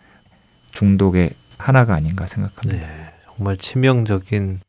중독의 0.73 1.31
하나가 1.59 1.95
아닌가 1.95 2.27
생각합니다. 2.27 2.87
네. 2.87 3.13
정말 3.37 3.57
치명적인 3.57 4.61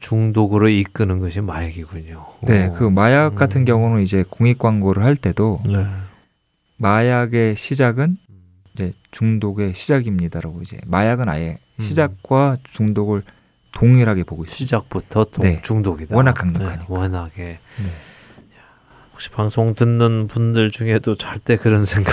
중독으로 0.00 0.68
이끄는 0.68 1.20
것이 1.20 1.40
마약이군요. 1.40 2.26
네, 2.42 2.68
오. 2.68 2.74
그 2.74 2.84
마약 2.84 3.32
음. 3.32 3.34
같은 3.34 3.64
경우는 3.64 4.02
이제 4.02 4.24
공익 4.28 4.58
광고를 4.58 5.02
할 5.04 5.16
때도 5.16 5.62
네. 5.66 5.84
마약의 6.76 7.56
시작은 7.56 8.18
이제 8.74 8.92
중독의 9.10 9.74
시작입니다라고 9.74 10.60
이제 10.62 10.78
마약은 10.86 11.28
아예 11.28 11.58
음. 11.78 11.82
시작과 11.82 12.58
중독을 12.64 13.22
동일하게 13.72 14.24
보고 14.24 14.44
있습니다. 14.44 14.64
시작부터 14.64 15.24
동, 15.24 15.44
네. 15.44 15.60
중독이다. 15.62 16.14
워낙 16.14 16.34
강력하니까. 16.34 16.76
네, 16.76 16.84
워낙에. 16.88 17.42
네. 17.42 17.90
혹시 19.12 19.30
방송 19.30 19.74
듣는 19.74 20.26
분들 20.28 20.70
중에도 20.70 21.14
절대 21.14 21.56
그런 21.56 21.84
생각 21.86 22.12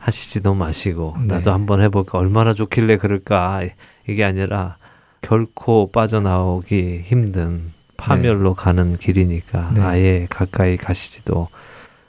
하시지도 0.00 0.54
마시고 0.54 1.14
네. 1.20 1.34
나도 1.36 1.52
한번 1.52 1.80
해볼까 1.80 2.18
얼마나 2.18 2.52
좋길래 2.52 2.96
그럴까 2.96 3.62
이게 4.08 4.24
아니라 4.24 4.76
결코 5.22 5.90
빠져나오기 5.90 7.02
힘든 7.04 7.72
파멸로 7.96 8.54
가는 8.54 8.96
길이니까 8.96 9.72
네. 9.74 9.80
아예 9.82 10.26
가까이 10.30 10.76
가시지도 10.76 11.48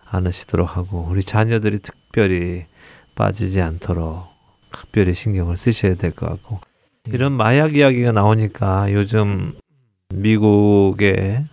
않으시도록 0.06 0.78
하고 0.78 1.06
우리 1.10 1.22
자녀들이 1.22 1.80
특별히 1.80 2.66
빠지지 3.16 3.62
않도록 3.62 4.26
특별히 4.72 5.14
신경을 5.14 5.58
쓰셔야 5.58 5.96
될 5.96 6.12
것 6.12 6.28
같고 6.28 6.60
네. 7.04 7.12
이런 7.14 7.34
마약 7.34 7.76
이야기가 7.76 8.12
나오니까 8.14 8.92
요즘 8.94 9.54
미국에 10.14 11.44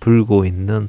불고 0.00 0.44
있는 0.44 0.88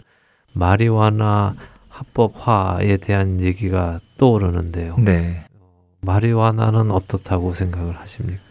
마리화나 0.54 1.56
합법화에 1.90 2.98
대한 2.98 3.40
얘기가 3.42 4.00
떠오르는데요. 4.18 4.96
네. 5.00 5.46
마리화나는 6.02 6.92
어떻다고 6.92 7.54
생각을 7.54 7.98
하십니까? 8.00 8.42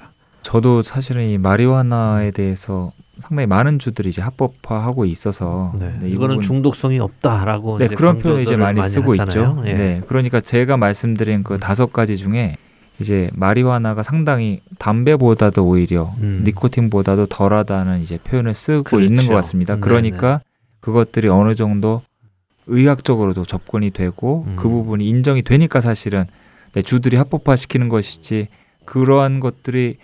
저도 0.45 0.83
사실은 0.83 1.27
이 1.27 1.39
마리화나에 1.39 2.31
대해서 2.31 2.93
상당히 3.21 3.47
많은 3.47 3.79
주들이 3.79 4.11
이제 4.11 4.21
합법화하고 4.23 5.07
있어서 5.07 5.73
네. 5.79 5.95
네, 6.01 6.09
이 6.09 6.13
이거는 6.13 6.43
중독성이 6.43 6.99
없다라고 6.99 7.79
네, 7.79 7.89
그런 7.89 8.19
표현 8.19 8.43
이제 8.43 8.57
강조들을 8.57 8.59
많이 8.59 8.83
쓰고 8.83 9.13
하잖아요. 9.13 9.63
있죠. 9.63 9.63
예. 9.67 9.75
네, 9.75 10.03
그러니까 10.07 10.41
제가 10.41 10.77
말씀드린 10.77 11.43
그 11.43 11.59
다섯 11.59 11.93
가지 11.93 12.17
중에 12.17 12.57
이제 13.01 13.29
마리화나가 13.33 14.03
상당히 14.03 14.61
담배보다도 14.79 15.65
오히려 15.65 16.13
음. 16.21 16.43
니코틴보다도 16.45 17.27
덜하다는 17.27 18.03
이제 18.03 18.19
표현을 18.19 18.55
쓰고 18.55 18.85
그렇죠. 18.85 19.05
있는 19.05 19.27
것 19.27 19.35
같습니다. 19.35 19.75
네네. 19.75 19.81
그러니까 19.81 20.41
그것들이 20.81 21.29
어느 21.29 21.55
정도 21.55 22.03
의학적으로도 22.67 23.45
접근이 23.45 23.91
되고 23.91 24.45
음. 24.47 24.57
그 24.57 24.69
부분이 24.69 25.09
인정이 25.09 25.43
되니까 25.43 25.81
사실은 25.81 26.27
네, 26.73 26.83
주들이 26.83 27.17
합법화 27.17 27.57
시키는 27.57 27.89
것이지 27.89 28.49
그러한 28.85 29.41
것들이 29.41 29.97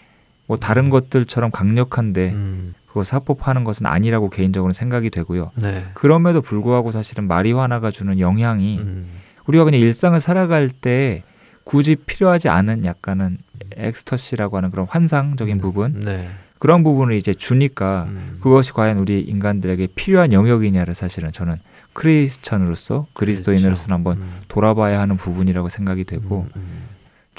뭐 0.51 0.57
다른 0.57 0.91
것들처럼 0.91 1.53
강력한데 1.53 2.31
음. 2.33 2.75
그것을 2.89 3.15
합법화하는 3.15 3.63
것은 3.63 3.87
아니라고 3.87 4.31
개인적으로 4.31 4.73
생각이 4.73 5.09
되고요. 5.09 5.53
네. 5.63 5.85
그럼에도 5.95 6.43
불구하고 6.43 6.91
사실은 6.91 7.29
마리화나가 7.29 7.93
주는 7.93 8.19
영향이 8.19 8.79
음. 8.79 9.07
우리가 9.47 9.63
그냥 9.63 9.79
일상을 9.81 10.19
살아갈 10.19 10.69
때 10.69 11.23
굳이 11.63 11.95
필요하지 11.95 12.49
않은 12.49 12.85
약간은 12.85 13.39
엑스터시라고 13.77 14.57
하는 14.57 14.73
그런 14.73 14.89
환상적인 14.91 15.59
부분 15.59 16.01
네. 16.01 16.29
그런 16.59 16.83
부분을 16.83 17.15
이제 17.15 17.33
주니까 17.33 18.09
음. 18.09 18.39
그것이 18.41 18.73
과연 18.73 18.99
우리 18.99 19.21
인간들에게 19.21 19.87
필요한 19.95 20.33
영역이냐를 20.33 20.95
사실은 20.95 21.31
저는 21.31 21.59
크리스천으로서 21.93 23.07
그리스도인으로서는 23.13 23.95
한번 23.95 24.17
음. 24.17 24.33
돌아봐야 24.49 24.99
하는 24.99 25.17
부분이라고 25.17 25.69
생각이 25.69 26.03
되고 26.03 26.49
음, 26.57 26.61
음. 26.61 26.90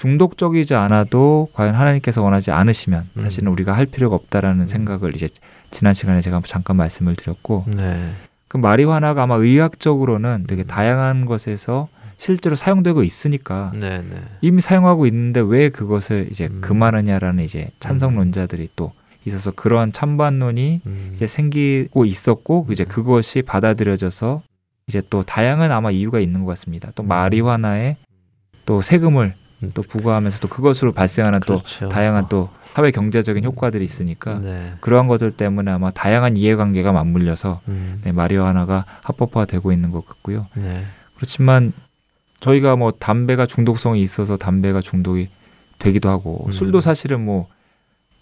중독적이지 0.01 0.73
않아도 0.73 1.47
과연 1.53 1.75
하나님께서 1.75 2.23
원하지 2.23 2.49
않으시면 2.49 3.07
음. 3.17 3.21
사실은 3.21 3.51
우리가 3.51 3.73
할 3.73 3.85
필요가 3.85 4.15
없다라는 4.15 4.65
생각을 4.65 5.15
이제 5.15 5.27
지난 5.69 5.93
시간에 5.93 6.21
제가 6.21 6.41
잠깐 6.43 6.75
말씀을 6.77 7.15
드렸고 7.15 7.65
네. 7.67 8.11
그 8.47 8.57
마리화나가 8.57 9.21
아마 9.21 9.35
의학적으로는 9.35 10.45
되게 10.47 10.63
다양한 10.63 11.25
것에서 11.25 11.87
실제로 12.17 12.55
사용되고 12.55 13.03
있으니까 13.03 13.73
네, 13.75 13.99
네. 13.99 14.15
이미 14.41 14.59
사용하고 14.59 15.05
있는데 15.05 15.39
왜 15.39 15.69
그것을 15.69 16.29
이제 16.31 16.47
음. 16.47 16.61
금하느냐라는 16.61 17.43
이제 17.43 17.69
찬성론자들이 17.79 18.69
또 18.75 18.93
있어서 19.25 19.51
그러한 19.51 19.91
찬반론이 19.91 20.81
음. 20.83 21.11
이제 21.13 21.27
생기고 21.27 22.05
있었고 22.05 22.65
이제 22.71 22.85
그것이 22.85 23.43
받아들여져서 23.43 24.41
이제 24.87 24.99
또 25.11 25.21
다양한 25.21 25.71
아마 25.71 25.91
이유가 25.91 26.19
있는 26.19 26.43
것 26.43 26.47
같습니다. 26.47 26.91
또 26.95 27.03
음. 27.03 27.07
마리화나에 27.07 27.97
또 28.65 28.81
세금을 28.81 29.35
음. 29.37 29.40
또 29.73 29.81
부과하면서 29.81 30.39
또 30.39 30.47
그것으로 30.47 30.91
발생하는 30.91 31.39
그렇죠. 31.39 31.85
또 31.85 31.89
다양한 31.89 32.27
또 32.29 32.49
사회 32.73 32.91
경제적인 32.91 33.43
효과들이 33.43 33.83
있으니까 33.83 34.39
네. 34.39 34.73
그러한 34.79 35.07
것들 35.07 35.31
때문에 35.31 35.71
아마 35.71 35.91
다양한 35.91 36.37
이해관계가 36.37 36.91
맞물려서 36.91 37.61
음. 37.67 38.01
네, 38.03 38.11
마리화나가 38.11 38.85
합법화되고 39.03 39.71
있는 39.71 39.91
것 39.91 40.05
같고요. 40.05 40.47
네. 40.55 40.85
그렇지만 41.15 41.73
저희가 42.39 42.75
뭐 42.75 42.91
담배가 42.91 43.45
중독성이 43.45 44.01
있어서 44.01 44.37
담배가 44.37 44.81
중독이 44.81 45.29
되기도 45.79 46.09
하고 46.09 46.45
음. 46.47 46.51
술도 46.51 46.81
사실은 46.81 47.23
뭐 47.23 47.47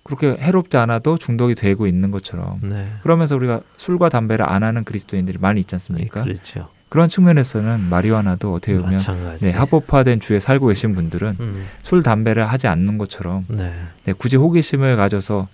그렇게 0.03 0.35
해롭지 0.41 0.77
않아도 0.77 1.17
중독이 1.17 1.55
되고 1.55 1.85
있는 1.85 2.11
것처럼 2.11 2.59
네. 2.63 2.91
그러면서 3.01 3.35
우리가 3.35 3.61
술과 3.77 4.09
담배를 4.09 4.49
안 4.49 4.63
하는 4.63 4.83
그리스도인들이 4.83 5.37
많이 5.37 5.59
있지 5.59 5.75
않습니까? 5.75 6.23
그렇죠. 6.23 6.69
그런 6.89 7.07
측면에서는 7.07 7.87
마리화나도 7.89 8.53
어떻게 8.53 8.75
보면. 8.75 8.97
네, 9.41 9.51
합법화된 9.51 10.19
주에 10.19 10.39
살고 10.39 10.67
계신 10.67 10.95
분들은 10.95 11.35
음. 11.39 11.67
술 11.83 12.03
담배를 12.03 12.47
하지 12.47 12.67
않는 12.67 12.97
것처럼 12.97 13.45
네. 13.49 13.73
네, 14.05 14.13
굳이 14.13 14.35
호기심을 14.35 14.97
가져서 14.97 15.47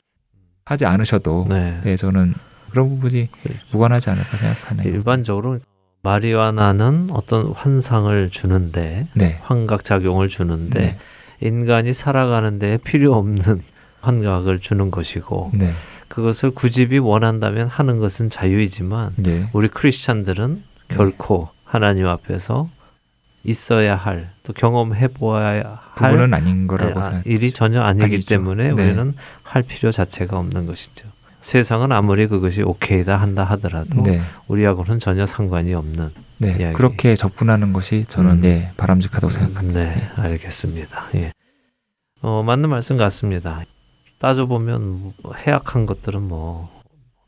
하지 0.64 0.86
않으셔도 0.86 1.46
네. 1.50 1.80
네, 1.84 1.96
저는 1.98 2.34
그런 2.72 2.90
부분이 2.90 3.30
무관하지 3.72 4.10
않을까 4.10 4.38
생각하네요. 4.38 4.88
일반적으로 4.88 5.60
마리화나는 6.02 7.10
어떤 7.12 7.52
환상을 7.52 8.30
주는데 8.30 9.08
네. 9.14 9.40
환각 9.42 9.84
작용을 9.84 10.30
주는데 10.30 10.80
네. 10.80 10.98
인간이 11.42 11.94
살아가는 11.94 12.60
데 12.60 12.78
필요 12.78 13.14
없는 13.16 13.62
환각을 14.02 14.60
주는 14.60 14.92
것이고 14.92 15.52
네. 15.54 15.74
그것을 16.08 16.52
구집이 16.52 17.00
원한다면 17.00 17.68
하는 17.68 18.00
것은 18.00 18.30
자유이지만 18.30 19.14
네. 19.18 19.50
우리 19.54 19.68
크리스찬들은 19.68 20.64
결코 20.90 21.50
하나님 21.64 22.08
앞에서 22.08 22.70
있어야 23.44 23.96
할 23.96 24.36
또 24.46 24.54
경험해 24.54 25.08
보아야 25.10 25.82
할 25.96 26.12
부분은 26.12 26.34
아닌 26.34 26.68
거라고 26.68 27.00
아, 27.00 27.02
생각. 27.02 27.26
일이 27.26 27.52
전혀 27.52 27.82
아니기 27.82 28.04
아니죠. 28.04 28.28
때문에 28.28 28.72
네. 28.72 28.72
우리는 28.72 29.14
할 29.42 29.64
필요 29.64 29.92
자체가 29.92 30.38
없는 30.38 30.68
것이죠. 30.68 31.08
세상은 31.42 31.92
아무리 31.92 32.28
그것이 32.28 32.62
오케이다 32.62 33.18
한다 33.18 33.44
하더라도 33.44 34.04
네. 34.04 34.22
우리하고는 34.48 35.00
전혀 35.00 35.26
상관이 35.26 35.74
없는 35.74 36.12
네. 36.38 36.56
이야기. 36.60 36.74
그렇게 36.74 37.16
접근하는 37.16 37.74
것이 37.74 38.06
저는 38.08 38.32
음. 38.34 38.42
네, 38.42 38.72
바람직하다고 38.78 39.32
생각합니다. 39.32 39.80
네, 39.80 40.10
알겠습니다. 40.18 41.06
예. 41.16 41.32
어, 42.22 42.44
맞는 42.44 42.70
말씀 42.70 42.98
같습니다. 42.98 43.64
따져보면 44.20 45.14
뭐 45.24 45.34
해악한 45.36 45.88
것들은 45.88 46.22
뭐 46.22 46.70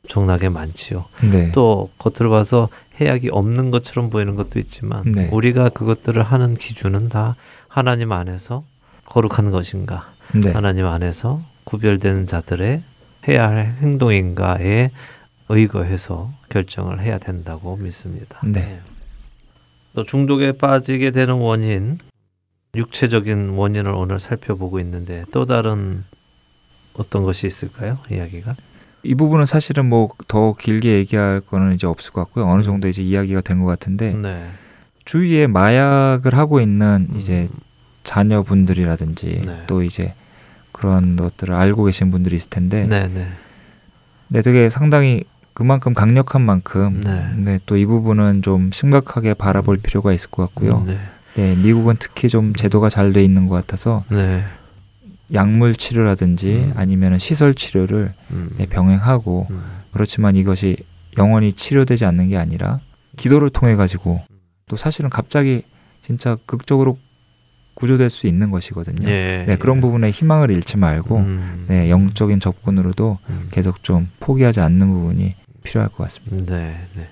엄청나게 0.04 0.50
많지요. 0.50 1.06
네. 1.32 1.52
또 1.52 1.90
겉으로 1.98 2.30
봐서 2.30 2.70
해악이 3.00 3.30
없는 3.32 3.72
것처럼 3.72 4.10
보이는 4.10 4.36
것도 4.36 4.60
있지만 4.60 5.04
네. 5.12 5.30
우리가 5.32 5.70
그것들을 5.70 6.22
하는 6.22 6.56
기준은 6.56 7.10
다 7.10 7.36
하나님 7.68 8.12
안에서 8.12 8.64
거룩한 9.06 9.52
것인가 9.52 10.12
네. 10.34 10.52
하나님 10.52 10.86
안에서 10.86 11.44
구별된 11.64 12.28
자들의 12.28 12.84
해야 13.28 13.50
할 13.50 13.66
행동인가에 13.66 14.92
의거해서 15.50 16.34
결정을 16.50 17.02
해야 17.02 17.18
된다고 17.18 17.76
믿습니다. 17.78 18.40
네. 18.44 18.82
또 19.94 20.04
중독에 20.04 20.52
빠지게 20.52 21.12
되는 21.12 21.36
원인, 21.36 22.00
육체적인 22.76 23.50
원인을 23.50 23.92
오늘 23.92 24.20
살펴보고 24.20 24.80
있는데 24.80 25.24
또 25.32 25.46
다른 25.46 26.04
어떤 26.94 27.24
것이 27.24 27.48
있을까요? 27.48 28.00
이야기가? 28.12 28.56
이 29.08 29.16
부분은 29.16 29.46
사실은 29.46 29.86
뭐 29.88 30.10
더 30.28 30.54
길게 30.54 30.90
얘기할 31.00 31.42
거는 31.42 31.74
이제 31.76 31.88
없을 31.88 32.12
것 32.12 32.22
같고요. 32.26 32.46
어느 32.48 32.62
정도 32.64 32.88
이제 32.88 33.02
이야기가 33.02 33.42
된 33.42 33.60
것 33.62 33.66
같은데 33.68 34.14
네. 34.14 34.46
주위에 35.06 35.48
마약을 35.48 36.36
하고 36.36 36.60
있는 36.60 37.08
이제 37.16 37.48
음. 37.52 37.58
자녀분들이라든지 38.04 39.42
네. 39.46 39.64
또 39.68 39.84
이제 39.84 40.14
그런 40.72 41.16
것들을 41.16 41.54
알고 41.56 41.86
계신 41.86 42.12
분들이 42.12 42.36
있을 42.36 42.50
텐데 42.50 42.86
네, 42.86 43.08
네. 43.08 43.28
네, 44.28 44.42
되게 44.42 44.70
상당히 44.70 45.24
그만큼 45.54 45.94
강력한 45.94 46.42
만큼 46.42 47.02
네. 47.04 47.26
네, 47.38 47.60
또이 47.66 47.86
부분은 47.86 48.42
좀 48.42 48.72
심각하게 48.72 49.34
바라볼 49.34 49.78
필요가 49.78 50.14
있을 50.14 50.30
것 50.30 50.44
같고요. 50.44 50.84
네. 50.86 51.00
네, 51.36 51.56
미국은 51.56 51.96
특히 52.00 52.28
좀 52.30 52.54
제도가 52.54 52.90
잘 52.90 53.14
돼 53.14 53.24
있는 53.24 53.48
것 53.48 53.56
같아서 53.56 54.04
네. 54.10 54.44
약물 55.34 55.76
치료라든지 55.76 56.56
음. 56.56 56.74
아니면 56.76 57.18
시설 57.18 57.54
치료를 57.54 58.14
음. 58.32 58.50
네, 58.58 58.66
병행하고 58.66 59.48
음. 59.50 59.62
그렇지만 59.92 60.36
이것이 60.36 60.78
영원히 61.18 61.54
치료되지 61.54 62.06
않는 62.06 62.30
게 62.30 62.38
아니라 62.38 62.80
기도를 63.18 63.50
통해 63.50 63.76
가지고 63.76 64.22
또 64.68 64.76
사실은 64.76 65.10
갑자기 65.10 65.64
진짜 66.02 66.38
극적으로 66.46 66.98
구조될 67.74 68.10
수 68.10 68.28
있는 68.28 68.50
것이거든요. 68.50 69.08
예. 69.08 69.46
네, 69.48 69.58
그런 69.58 69.82
부분에 69.82 70.10
희망을 70.10 70.50
잃지 70.50 70.78
말고 70.78 71.18
음. 71.18 71.66
네, 71.68 71.90
영적인 71.90 72.40
접근으로도 72.40 73.20
음. 73.30 73.48
계속 73.52 73.84
좀 73.84 74.10
포기하지 74.20 74.62
않는 74.62 74.90
부분이 74.90 75.36
필요할 75.64 75.90
것 75.90 76.04
같습니다. 76.04 76.56
네, 76.56 76.88
네. 76.96 77.08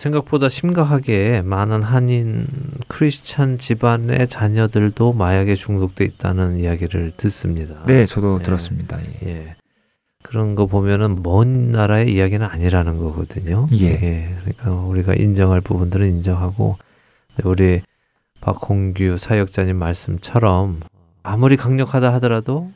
생각보다 0.00 0.48
심각하게 0.48 1.42
많은 1.44 1.82
한인 1.82 2.46
크리스찬 2.88 3.58
집안의 3.58 4.28
자녀들도 4.28 5.12
마약에 5.12 5.54
중독돼 5.54 6.06
있다는 6.06 6.56
이야기를 6.56 7.12
듣습니다. 7.18 7.84
네, 7.86 8.06
저도 8.06 8.38
예. 8.40 8.42
들었습니다. 8.42 8.98
예. 9.02 9.28
예. 9.28 9.56
그런 10.22 10.54
거 10.54 10.66
보면은 10.66 11.22
먼 11.22 11.70
나라의 11.70 12.14
이야기는 12.14 12.46
아니라는 12.46 12.96
거거든요. 12.98 13.68
예. 13.72 14.34
그러니까 14.40 14.72
우리가 14.72 15.14
인정할 15.14 15.60
부분들은 15.60 16.08
인정하고 16.08 16.78
우리 17.44 17.82
박홍규 18.40 19.18
사역자님 19.18 19.76
말씀처럼 19.76 20.80
아무리 21.22 21.58
강력하다 21.58 22.14
하더라도 22.14 22.70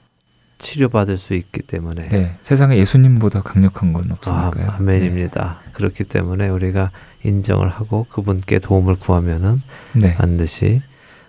치료받을 0.59 1.19
수 1.19 1.35
있기 1.35 1.63
때문에 1.63 2.09
네, 2.09 2.37
세상에 2.43 2.77
예수님보다 2.77 3.43
강력한 3.43 3.93
건 3.93 4.11
아, 4.11 4.15
없으니까요. 4.15 4.77
아멘입니다. 4.79 5.61
그렇기 5.73 6.05
때문에 6.05 6.49
우리가 6.49 6.91
인정을 7.25 7.69
하고 7.69 8.07
그분께 8.11 8.59
도움을 8.59 8.97
구하면은 8.97 9.61
네, 9.95 10.15
반드시 10.15 10.83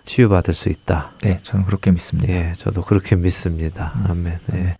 치유받을 0.04 0.54
수 0.54 0.68
있다. 0.68 1.12
네, 1.22 1.40
저는 1.42 1.64
그렇게 1.66 1.90
믿습니다. 1.90 2.32
예, 2.32 2.52
저도 2.56 2.82
그렇게 2.82 3.16
믿습니다. 3.16 3.92
음. 3.96 4.10
아멘. 4.10 4.38
예. 4.54 4.76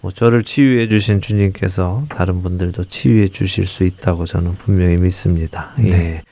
뭐 0.00 0.10
저를 0.10 0.42
치유해 0.44 0.88
주신 0.88 1.20
주님께서 1.20 2.06
다른 2.08 2.42
분들도 2.42 2.84
치유해 2.84 3.28
주실 3.28 3.66
수 3.66 3.84
있다고 3.84 4.26
저는 4.26 4.56
분명히 4.56 4.96
믿습니다. 4.96 5.72
예. 5.78 5.90
네. 5.90 6.22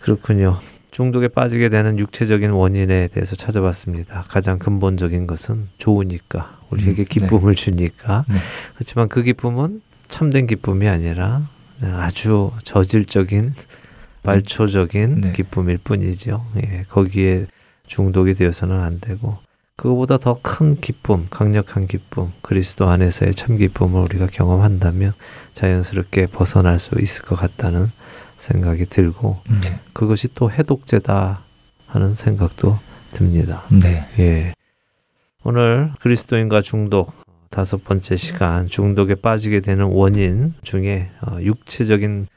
그렇군요. 0.00 0.58
중독에 0.90 1.28
빠지게 1.28 1.68
되는 1.68 1.98
육체적인 1.98 2.50
원인에 2.50 3.08
대해서 3.08 3.36
찾아봤습니다. 3.36 4.24
가장 4.28 4.58
근본적인 4.58 5.26
것은 5.26 5.68
좋으니까 5.78 6.58
우리에게 6.70 7.02
음, 7.02 7.06
기쁨을 7.08 7.54
주니까. 7.54 8.24
네. 8.28 8.36
그렇지만 8.74 9.08
그 9.08 9.22
기쁨은 9.22 9.82
참된 10.08 10.46
기쁨이 10.46 10.88
아니라 10.88 11.48
아주 11.82 12.52
저질적인 12.64 13.54
말초적인 14.22 15.20
네. 15.20 15.32
기쁨일 15.32 15.78
뿐이죠. 15.78 16.46
예, 16.62 16.84
거기에 16.88 17.46
중독이 17.86 18.34
되어서는 18.34 18.80
안 18.80 19.00
되고 19.00 19.38
그거보다 19.76 20.18
더 20.18 20.38
큰 20.42 20.78
기쁨, 20.78 21.26
강력한 21.30 21.86
기쁨, 21.86 22.32
그리스도 22.42 22.88
안에서의 22.88 23.34
참 23.34 23.56
기쁨을 23.56 24.02
우리가 24.02 24.26
경험한다면 24.26 25.14
자연스럽게 25.54 26.26
벗어날 26.26 26.78
수 26.78 27.00
있을 27.00 27.24
것 27.24 27.36
같다는 27.36 27.90
생각이 28.36 28.86
들고 28.86 29.40
네, 29.62 29.80
그것이 29.94 30.28
또 30.34 30.50
해독제다 30.50 31.42
하는 31.86 32.14
생각도 32.14 32.78
듭니다. 33.12 33.64
네, 33.70 34.06
예. 34.18 34.54
오늘 35.44 35.92
그리스도인과 36.00 36.60
중독 36.60 37.14
다섯 37.50 37.82
번째 37.82 38.16
시간 38.16 38.68
중독에 38.68 39.16
빠지게 39.16 39.60
되는 39.60 39.84
원인 39.86 40.54
중에 40.62 41.10
어, 41.20 41.40
육체적인 41.40 42.28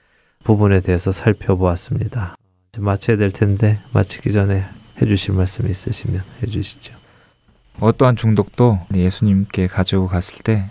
부분에 0.43 0.82
대해서 0.82 1.11
살펴보았습니다. 1.11 2.36
마쳐야 2.80 3.18
될 3.18 3.30
텐데 3.30 3.80
마치기 3.93 4.32
전에 4.32 4.66
해주실 4.99 5.36
말씀 5.36 5.70
있으시면 5.70 6.24
해주시죠. 6.41 6.95
어떠한 7.80 8.16
중독도 8.16 8.80
예수님께 8.93 9.68
가지고 9.68 10.07
갔을 10.07 10.41
때 10.43 10.70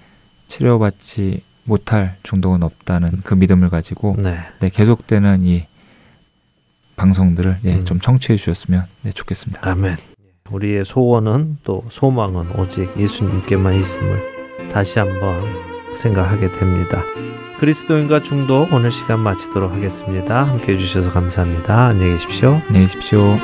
치료받지 0.48 1.44
못할 1.64 2.16
중독은 2.24 2.64
없다는 2.64 3.20
그 3.22 3.34
믿음을 3.34 3.70
가지고 3.70 4.16
네. 4.18 4.40
네 4.58 4.68
계속되는 4.68 5.44
이 5.44 5.66
방송들을 6.96 7.58
예, 7.64 7.74
음. 7.76 7.84
좀 7.84 8.00
청취해 8.00 8.36
주셨으면 8.36 8.86
네, 9.02 9.10
좋겠습니다. 9.12 9.68
아멘. 9.68 10.11
우리의 10.52 10.84
소원은 10.84 11.58
또 11.64 11.84
소망은 11.88 12.58
오직 12.58 12.90
예수님께만 12.96 13.74
있음을 13.74 14.68
다시 14.70 14.98
한번 14.98 15.40
생각하게 15.94 16.50
됩니다. 16.52 17.02
그리스도인과 17.58 18.22
중독 18.22 18.72
오늘 18.72 18.90
시간 18.90 19.20
마치도록 19.20 19.72
하겠습니다. 19.72 20.42
함께 20.42 20.72
해주셔서 20.72 21.12
감사합니다. 21.12 21.86
안녕히 21.86 22.12
계십시오. 22.12 22.60
안녕히 22.66 22.86
계십시오. 22.86 23.38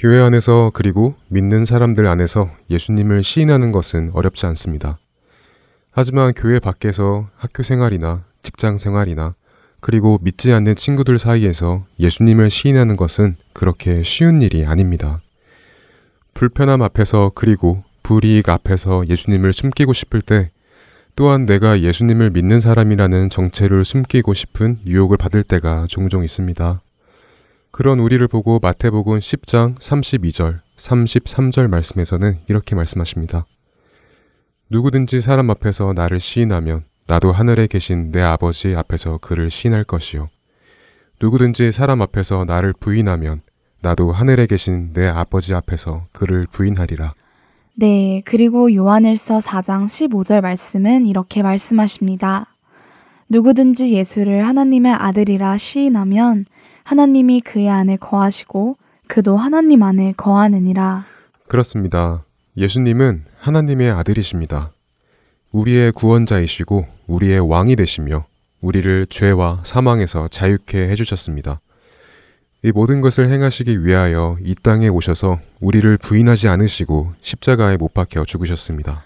교회 0.00 0.18
안에서 0.22 0.70
그리고 0.72 1.14
믿는 1.28 1.66
사람들 1.66 2.08
안에서 2.08 2.48
예수님을 2.70 3.22
시인하는 3.22 3.70
것은 3.70 4.12
어렵지 4.14 4.46
않습니다. 4.46 4.98
하지만 5.90 6.32
교회 6.32 6.58
밖에서 6.58 7.28
학교 7.36 7.62
생활이나 7.62 8.24
직장 8.42 8.78
생활이나 8.78 9.34
그리고 9.80 10.18
믿지 10.22 10.54
않는 10.54 10.76
친구들 10.76 11.18
사이에서 11.18 11.84
예수님을 11.98 12.48
시인하는 12.48 12.96
것은 12.96 13.36
그렇게 13.52 14.02
쉬운 14.02 14.40
일이 14.40 14.64
아닙니다. 14.64 15.20
불편함 16.32 16.80
앞에서 16.80 17.32
그리고 17.34 17.84
불이익 18.02 18.48
앞에서 18.48 19.06
예수님을 19.06 19.52
숨기고 19.52 19.92
싶을 19.92 20.22
때 20.22 20.50
또한 21.14 21.44
내가 21.44 21.82
예수님을 21.82 22.30
믿는 22.30 22.60
사람이라는 22.60 23.28
정체를 23.28 23.84
숨기고 23.84 24.32
싶은 24.32 24.78
유혹을 24.86 25.18
받을 25.18 25.42
때가 25.42 25.88
종종 25.90 26.24
있습니다. 26.24 26.80
그런 27.70 28.00
우리를 28.00 28.26
보고 28.28 28.58
마태복음 28.60 29.18
10장 29.18 29.78
32절, 29.78 30.60
33절 30.76 31.68
말씀에서는 31.68 32.40
이렇게 32.48 32.74
말씀하십니다. 32.74 33.46
누구든지 34.70 35.20
사람 35.20 35.50
앞에서 35.50 35.92
나를 35.94 36.20
시인하면 36.20 36.84
나도 37.06 37.32
하늘에 37.32 37.66
계신 37.66 38.10
내 38.12 38.20
아버지 38.20 38.74
앞에서 38.74 39.18
그를 39.18 39.50
시인할 39.50 39.84
것이요. 39.84 40.28
누구든지 41.20 41.72
사람 41.72 42.02
앞에서 42.02 42.44
나를 42.44 42.72
부인하면 42.72 43.42
나도 43.82 44.12
하늘에 44.12 44.46
계신 44.46 44.92
내 44.92 45.06
아버지 45.06 45.54
앞에서 45.54 46.06
그를 46.12 46.46
부인하리라. 46.50 47.14
네, 47.74 48.20
그리고 48.24 48.72
요한일서 48.74 49.38
4장 49.38 49.84
15절 49.84 50.42
말씀은 50.42 51.06
이렇게 51.06 51.42
말씀하십니다. 51.42 52.56
누구든지 53.28 53.94
예수를 53.94 54.46
하나님의 54.46 54.92
아들이라 54.92 55.56
시인하면 55.56 56.44
하나님이 56.94 57.40
그의 57.42 57.68
안에 57.68 57.96
거하시고 57.98 58.76
그도 59.06 59.36
하나님 59.36 59.84
안에 59.84 60.12
거하느니라. 60.16 61.04
그렇습니다. 61.46 62.24
예수님은 62.56 63.26
하나님의 63.38 63.92
아들이십니다. 63.92 64.72
우리의 65.52 65.92
구원자이시고 65.92 66.86
우리의 67.06 67.48
왕이 67.48 67.76
되시며 67.76 68.24
우리를 68.60 69.06
죄와 69.08 69.60
사망에서 69.62 70.26
자유케 70.26 70.88
해주셨습니다. 70.88 71.60
이 72.64 72.72
모든 72.72 73.00
것을 73.00 73.30
행하시기 73.30 73.84
위하여 73.84 74.36
이 74.44 74.56
땅에 74.60 74.88
오셔서 74.88 75.38
우리를 75.60 75.96
부인하지 75.96 76.48
않으시고 76.48 77.12
십자가에 77.20 77.76
못 77.76 77.94
박혀 77.94 78.24
죽으셨습니다. 78.24 79.04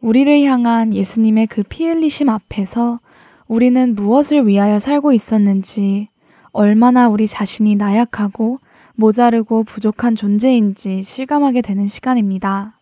우리를 0.00 0.44
향한 0.44 0.94
예수님의 0.94 1.48
그 1.48 1.64
피 1.68 1.88
흘리심 1.88 2.28
앞에서 2.28 3.00
우리는 3.48 3.96
무엇을 3.96 4.46
위하여 4.46 4.78
살고 4.78 5.12
있었는지, 5.12 6.08
얼마나 6.54 7.08
우리 7.08 7.26
자신이 7.26 7.74
나약하고 7.76 8.60
모자르고 8.94 9.64
부족한 9.64 10.16
존재인지 10.16 11.02
실감하게 11.02 11.60
되는 11.60 11.86
시간입니다. 11.86 12.78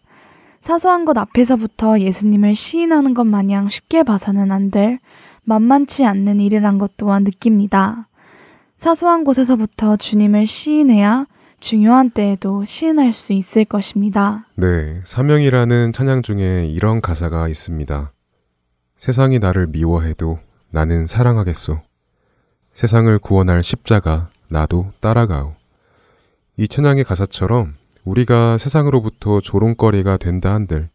사소한 0.60 1.04
것 1.04 1.18
앞에서부터 1.18 1.98
예수님을 1.98 2.54
시인하는 2.54 3.14
것 3.14 3.24
마냥 3.24 3.68
쉽게 3.68 4.04
봐서는 4.04 4.52
안 4.52 4.70
될 4.70 5.00
만만치 5.44 6.04
않는 6.04 6.38
일이란 6.38 6.78
것 6.78 6.92
또한 6.96 7.24
느낍니다. 7.24 8.08
사소한 8.76 9.24
곳에서부터 9.24 9.96
주님을 9.96 10.46
시인해야 10.46 11.26
중요한 11.58 12.10
때에도 12.10 12.64
시인할 12.64 13.12
수 13.12 13.32
있을 13.32 13.64
것입니다. 13.64 14.46
네, 14.56 15.00
사명이라는 15.04 15.92
찬양 15.92 16.22
중에 16.22 16.66
이런 16.66 17.00
가사가 17.00 17.48
있습니다. 17.48 18.12
세상이 18.96 19.38
나를 19.38 19.68
미워해도 19.68 20.38
나는 20.70 21.06
사랑하겠소. 21.06 21.80
세상을 22.72 23.18
구원할 23.18 23.62
십자가 23.62 24.28
나도 24.48 24.92
따라가오. 25.00 25.54
이 26.56 26.68
찬양의 26.68 27.04
가사처럼 27.04 27.74
우리가 28.04 28.58
세상으로부터 28.58 29.40
조롱거리가 29.40 30.16
된다 30.16 30.54
한들, 30.54 30.88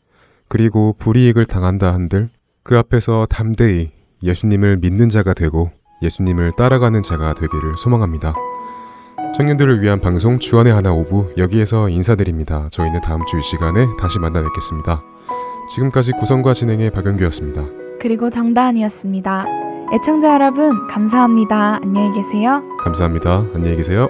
그리고 0.48 0.96
불이익을 0.98 1.46
당한다 1.46 1.94
한들, 1.94 2.30
그 2.64 2.78
앞에서 2.78 3.26
담대히 3.30 3.92
예수님을 4.24 4.78
믿는 4.78 5.10
자가 5.10 5.34
되고 5.34 5.72
예수님을 6.02 6.52
따라가는 6.58 7.02
자가 7.04 7.34
되기를 7.34 7.78
소망합니다. 7.78 8.34
청년들을 9.36 9.82
위한 9.82 10.00
방송 10.00 10.40
주안의 10.40 10.74
하나 10.74 10.92
오부 10.92 11.34
여기에서 11.38 11.90
인사드립니다. 11.90 12.70
저희는 12.72 13.02
다음 13.02 13.26
주 13.26 13.38
이 13.38 13.42
시간에 13.42 13.86
다시 14.00 14.20
만나 14.20 14.42
뵙겠습니다. 14.42 15.02
지금까지 15.74 16.14
구성과 16.14 16.54
진행의 16.54 16.92
박영규였습니다. 16.92 17.87
그리고 18.00 18.30
정다은이었습니다. 18.30 19.46
애청자 19.94 20.34
여러분, 20.34 20.88
감사합니다. 20.88 21.80
안녕히 21.82 22.12
계세요. 22.14 22.62
감사합니다. 22.84 23.46
안녕히 23.56 23.76
계세요. 23.78 24.10